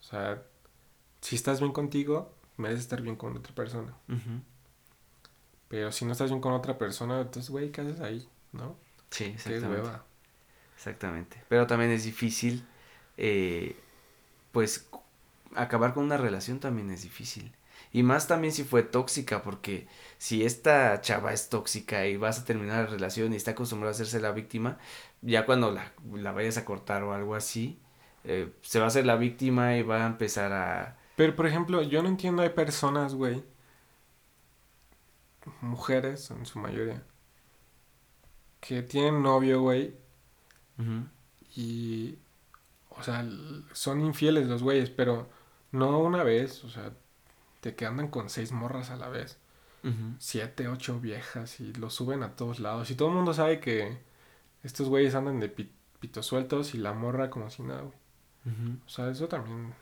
[0.00, 0.40] O sea,
[1.20, 3.92] si estás bien contigo, mereces estar bien con otra persona.
[5.66, 8.28] Pero si no estás bien con otra persona, entonces, güey, ¿qué haces ahí?
[8.52, 8.83] ¿No?
[9.14, 9.68] Sí, Qué exactamente.
[9.68, 10.04] hueva.
[10.76, 11.42] Exactamente.
[11.48, 12.66] Pero también es difícil,
[13.16, 13.76] eh,
[14.52, 14.88] pues,
[15.54, 17.54] acabar con una relación también es difícil.
[17.92, 19.86] Y más también si fue tóxica, porque
[20.18, 23.94] si esta chava es tóxica y vas a terminar la relación y está acostumbrada a
[23.94, 24.78] hacerse la víctima,
[25.22, 27.78] ya cuando la, la vayas a cortar o algo así,
[28.24, 30.98] eh, se va a hacer la víctima y va a empezar a...
[31.16, 33.44] Pero, por ejemplo, yo no entiendo, hay personas, güey,
[35.60, 37.02] mujeres en su mayoría,
[38.66, 39.94] que tienen novio, güey,
[41.56, 42.18] y,
[42.90, 43.26] o sea,
[43.72, 45.28] son infieles los güeyes, pero
[45.72, 46.92] no una vez, o sea,
[47.62, 49.38] de que andan con seis morras a la vez.
[49.84, 50.16] ujú.
[50.18, 52.90] siete, ocho viejas y lo suben a todos lados.
[52.90, 53.98] Y todo el mundo sabe que
[54.64, 57.94] estos güeyes andan de pi- pitos sueltos y la morra como si nada, güey.
[58.46, 58.78] Ujú.
[58.86, 59.74] O sea, eso también.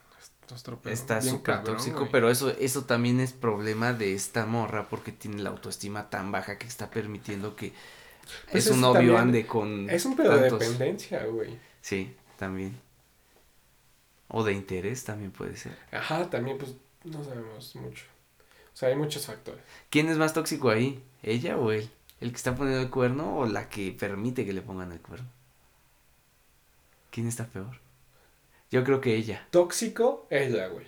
[0.84, 5.50] Está súper tóxico, pero eso, eso también es problema de esta morra porque tiene la
[5.50, 7.72] autoestima tan baja que está permitiendo que
[8.50, 11.58] Pues es un novio ande con Es un pedo de dependencia, güey.
[11.80, 12.78] Sí, también.
[14.28, 15.76] O de interés también puede ser.
[15.90, 18.04] Ajá, también pues no sabemos mucho.
[18.72, 19.62] O sea, hay muchos factores.
[19.90, 21.02] ¿Quién es más tóxico ahí?
[21.22, 21.90] ¿Ella o él?
[22.20, 25.28] ¿El que está poniendo el cuerno o la que permite que le pongan el cuerno?
[27.10, 27.78] ¿Quién está peor?
[28.70, 29.46] Yo creo que ella.
[29.50, 30.86] Tóxico, ella, güey.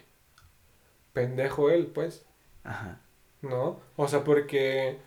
[1.12, 2.24] Pendejo él, pues.
[2.62, 3.00] Ajá.
[3.42, 3.80] ¿No?
[3.96, 4.98] O sea, porque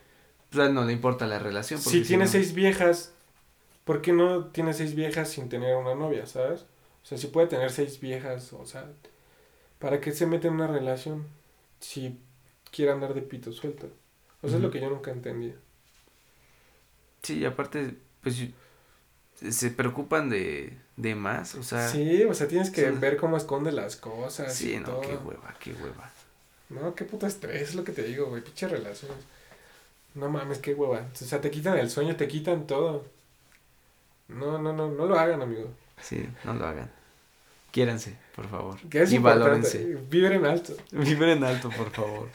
[0.50, 1.80] Pues a él no le importa la relación.
[1.84, 3.12] porque si tiene no- seis viejas,
[3.86, 6.62] ¿por qué no tiene seis viejas sin tener una novia, sabes?
[7.04, 8.86] O sea, si puede tener seis viejas, o sea,
[9.80, 11.26] ¿para qué se mete en una relación
[11.80, 12.18] si
[12.72, 13.90] quiere andar de pito suelto?
[14.42, 15.54] O sea, es lo que yo nunca entendí.
[17.24, 18.38] Sí, y aparte, pues
[19.52, 21.88] se preocupan de, de más, o sea.
[21.90, 24.54] Sí, o sea, tienes que ver cómo esconde las cosas.
[24.54, 25.02] Sí, y no, todo.
[25.02, 26.12] qué hueva, qué hueva.
[26.70, 28.44] No, qué puto estrés, es lo que te digo, güey.
[28.44, 29.18] Pinche relaciones.
[30.18, 31.08] No mames, qué hueva.
[31.14, 33.06] O sea, te quitan el sueño, te quitan todo.
[34.28, 35.70] No, no, no, no lo hagan, amigo.
[36.02, 36.92] Sí, no lo hagan.
[37.72, 38.80] Quiéranse, por favor.
[38.90, 39.44] Que es y importante.
[39.44, 39.96] valórense.
[40.10, 40.74] Vibren alto.
[40.92, 42.30] Vibren alto, por favor.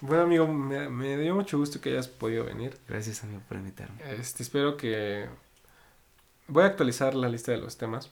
[0.00, 2.76] Bueno, amigo, me, me dio mucho gusto que hayas podido venir.
[2.88, 3.96] Gracias, amigo, por invitarme.
[4.18, 5.26] Este, espero que...
[6.48, 8.10] Voy a actualizar la lista de los temas.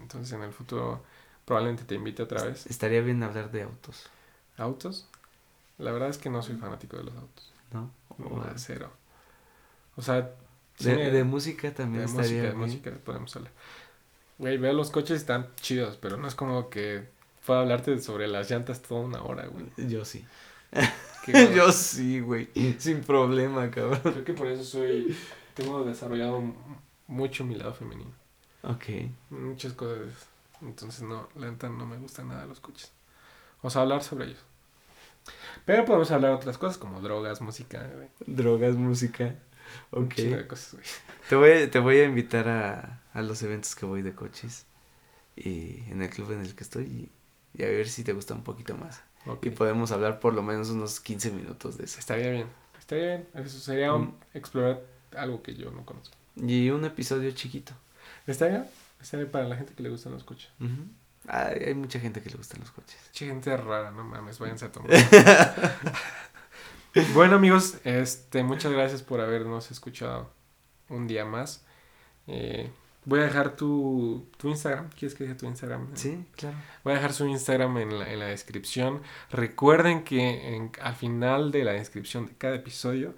[0.00, 1.02] Entonces, en el futuro
[1.44, 2.66] probablemente te invite otra vez.
[2.66, 4.08] Estaría bien hablar de autos,
[4.58, 5.06] ¿Autos?
[5.78, 7.52] La verdad es que no soy fanático de los autos.
[7.72, 7.90] ¿No?
[8.18, 8.90] O de cero.
[9.96, 10.30] O sea,
[10.78, 13.52] sí de, me- de música también de estaría música, de música podemos hablar.
[14.38, 17.08] Güey, veo los coches están chidos, pero no es como que
[17.46, 19.66] pueda hablarte sobre las llantas toda una hora, güey.
[19.88, 20.24] Yo sí.
[21.54, 22.48] Yo sí, güey.
[22.78, 24.00] Sin problema, cabrón.
[24.02, 25.16] Creo que por eso soy...
[25.54, 26.42] Tengo desarrollado
[27.06, 28.10] mucho mi lado femenino.
[28.62, 28.84] Ok.
[29.30, 30.26] Muchas cosas.
[30.60, 32.92] Entonces, no, la neta no me gustan nada los coches.
[33.62, 34.38] O sea, hablar sobre ellos.
[35.64, 38.08] Pero podemos hablar de otras cosas como drogas, música, güey.
[38.26, 39.34] Drogas, música.
[39.90, 40.14] Ok.
[40.14, 40.84] de cosas, güey.
[41.28, 44.66] Te voy, te voy a invitar a, a los eventos que voy de coches.
[45.34, 46.84] Y en el club en el que estoy.
[46.84, 47.10] Y,
[47.60, 49.02] y a ver si te gusta un poquito más.
[49.26, 49.46] Ok.
[49.46, 51.98] Y podemos hablar por lo menos unos 15 minutos de eso.
[51.98, 52.46] Estaría bien.
[52.78, 53.28] Estaría bien.
[53.34, 54.14] Eso sería un- Mm.
[54.34, 54.82] explorar
[55.16, 56.14] algo que yo no conozco.
[56.36, 57.72] Y un episodio chiquito.
[58.26, 58.70] ¿Estaría bien?
[59.00, 60.50] Estaría bien para la gente que le gustan los coches.
[60.60, 60.70] Ujú.
[61.28, 62.96] Ay, hay mucha gente que le gustan los coches.
[63.12, 64.90] Che, gente rara, no mames, váyanse a tomar.
[67.14, 70.30] bueno, amigos, este, muchas gracias por habernos escuchado
[70.88, 71.64] un día más.
[72.26, 72.70] Eh,
[73.04, 74.90] voy a dejar tu, tu Instagram.
[74.90, 75.88] ¿Quieres que deje tu Instagram?
[75.94, 76.56] Sí, claro.
[76.84, 79.02] Voy a dejar su Instagram en la, en la descripción.
[79.30, 83.14] Recuerden que en- al final de la descripción de cada episodio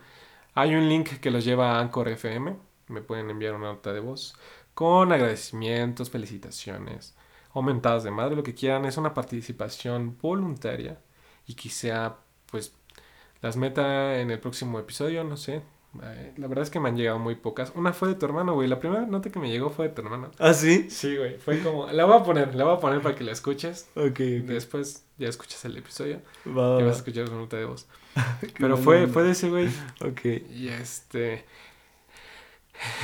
[0.54, 2.56] hay un link que los lleva a Anchor FM.
[2.88, 4.34] Me pueden enviar una nota de voz
[4.74, 7.14] con agradecimientos, felicitaciones,
[7.58, 8.84] aumentadas de madre, lo que quieran.
[8.84, 10.98] Es una participación voluntaria
[11.46, 12.16] y quizá
[12.50, 12.74] pues
[13.42, 15.62] las meta en el próximo episodio, no sé.
[16.02, 17.72] Eh, La verdad es que me han llegado muy pocas.
[17.74, 18.68] Una fue de tu hermano, güey.
[18.68, 20.30] La primera nota que me llegó fue de tu hermano.
[20.38, 20.90] ¿Ah, sí?
[20.90, 21.38] Sí, güey.
[21.38, 21.86] Fue como.
[21.90, 23.88] La voy a poner, la voy a poner para que la escuches.
[23.96, 27.64] Ok, Después ya escuchas el episodio Va, y va, vas a escuchar su nota de
[27.64, 27.86] voz.
[28.58, 29.68] Pero fue, fue de ese güey.
[30.00, 30.24] Ok.
[30.54, 31.44] Y este.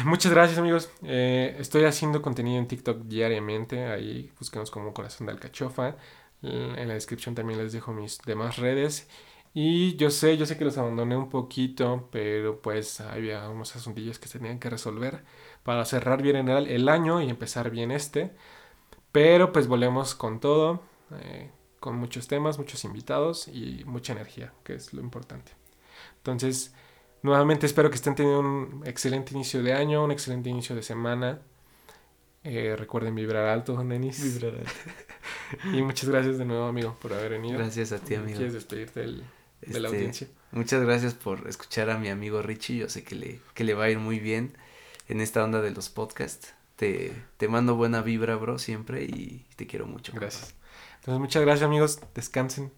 [0.05, 0.91] Muchas gracias, amigos.
[1.03, 3.87] Eh, estoy haciendo contenido en TikTok diariamente.
[3.87, 5.97] Ahí búsquenos como Corazón de Alcachofa.
[6.43, 9.09] En la descripción también les dejo mis demás redes.
[9.55, 14.19] Y yo sé, yo sé que los abandoné un poquito, pero pues había unos asuntillos
[14.19, 15.25] que se tenían que resolver
[15.63, 18.33] para cerrar bien el, el año y empezar bien este.
[19.13, 20.83] Pero pues volvemos con todo,
[21.23, 21.51] eh,
[21.81, 25.53] con muchos temas, muchos invitados y mucha energía, que es lo importante.
[26.19, 26.75] Entonces,
[27.25, 31.41] nuevamente espero que estén teniendo un excelente inicio de año, un excelente inicio de semana.
[32.45, 34.23] Eh, recuerden vibrar alto, nenis.
[34.41, 34.63] Vibrar
[35.73, 37.59] Y muchas gracias de nuevo, amigo, por haber venido.
[37.59, 38.37] Gracias a ti, amigo.
[38.37, 39.25] ¿Quieres despedirte del-
[39.63, 40.29] de la Este, audiencia?
[40.53, 42.77] Muchas gracias por escuchar a mi amigo Richie.
[42.77, 44.57] Yo sé que le, que le va a ir muy bien
[45.09, 46.55] en esta onda de los podcasts.
[46.77, 50.13] Te, te mando buena vibra, bro, siempre y te quiero mucho.
[50.15, 50.55] Gracias.
[50.97, 52.01] Entonces, muchas gracias, amigos.
[52.15, 52.73] Descansen.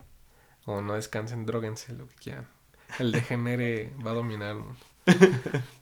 [0.65, 2.47] O no descansen, droguense, lo que quieran.
[2.99, 4.57] El degenere va a dominar.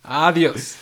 [0.03, 0.77] Adiós.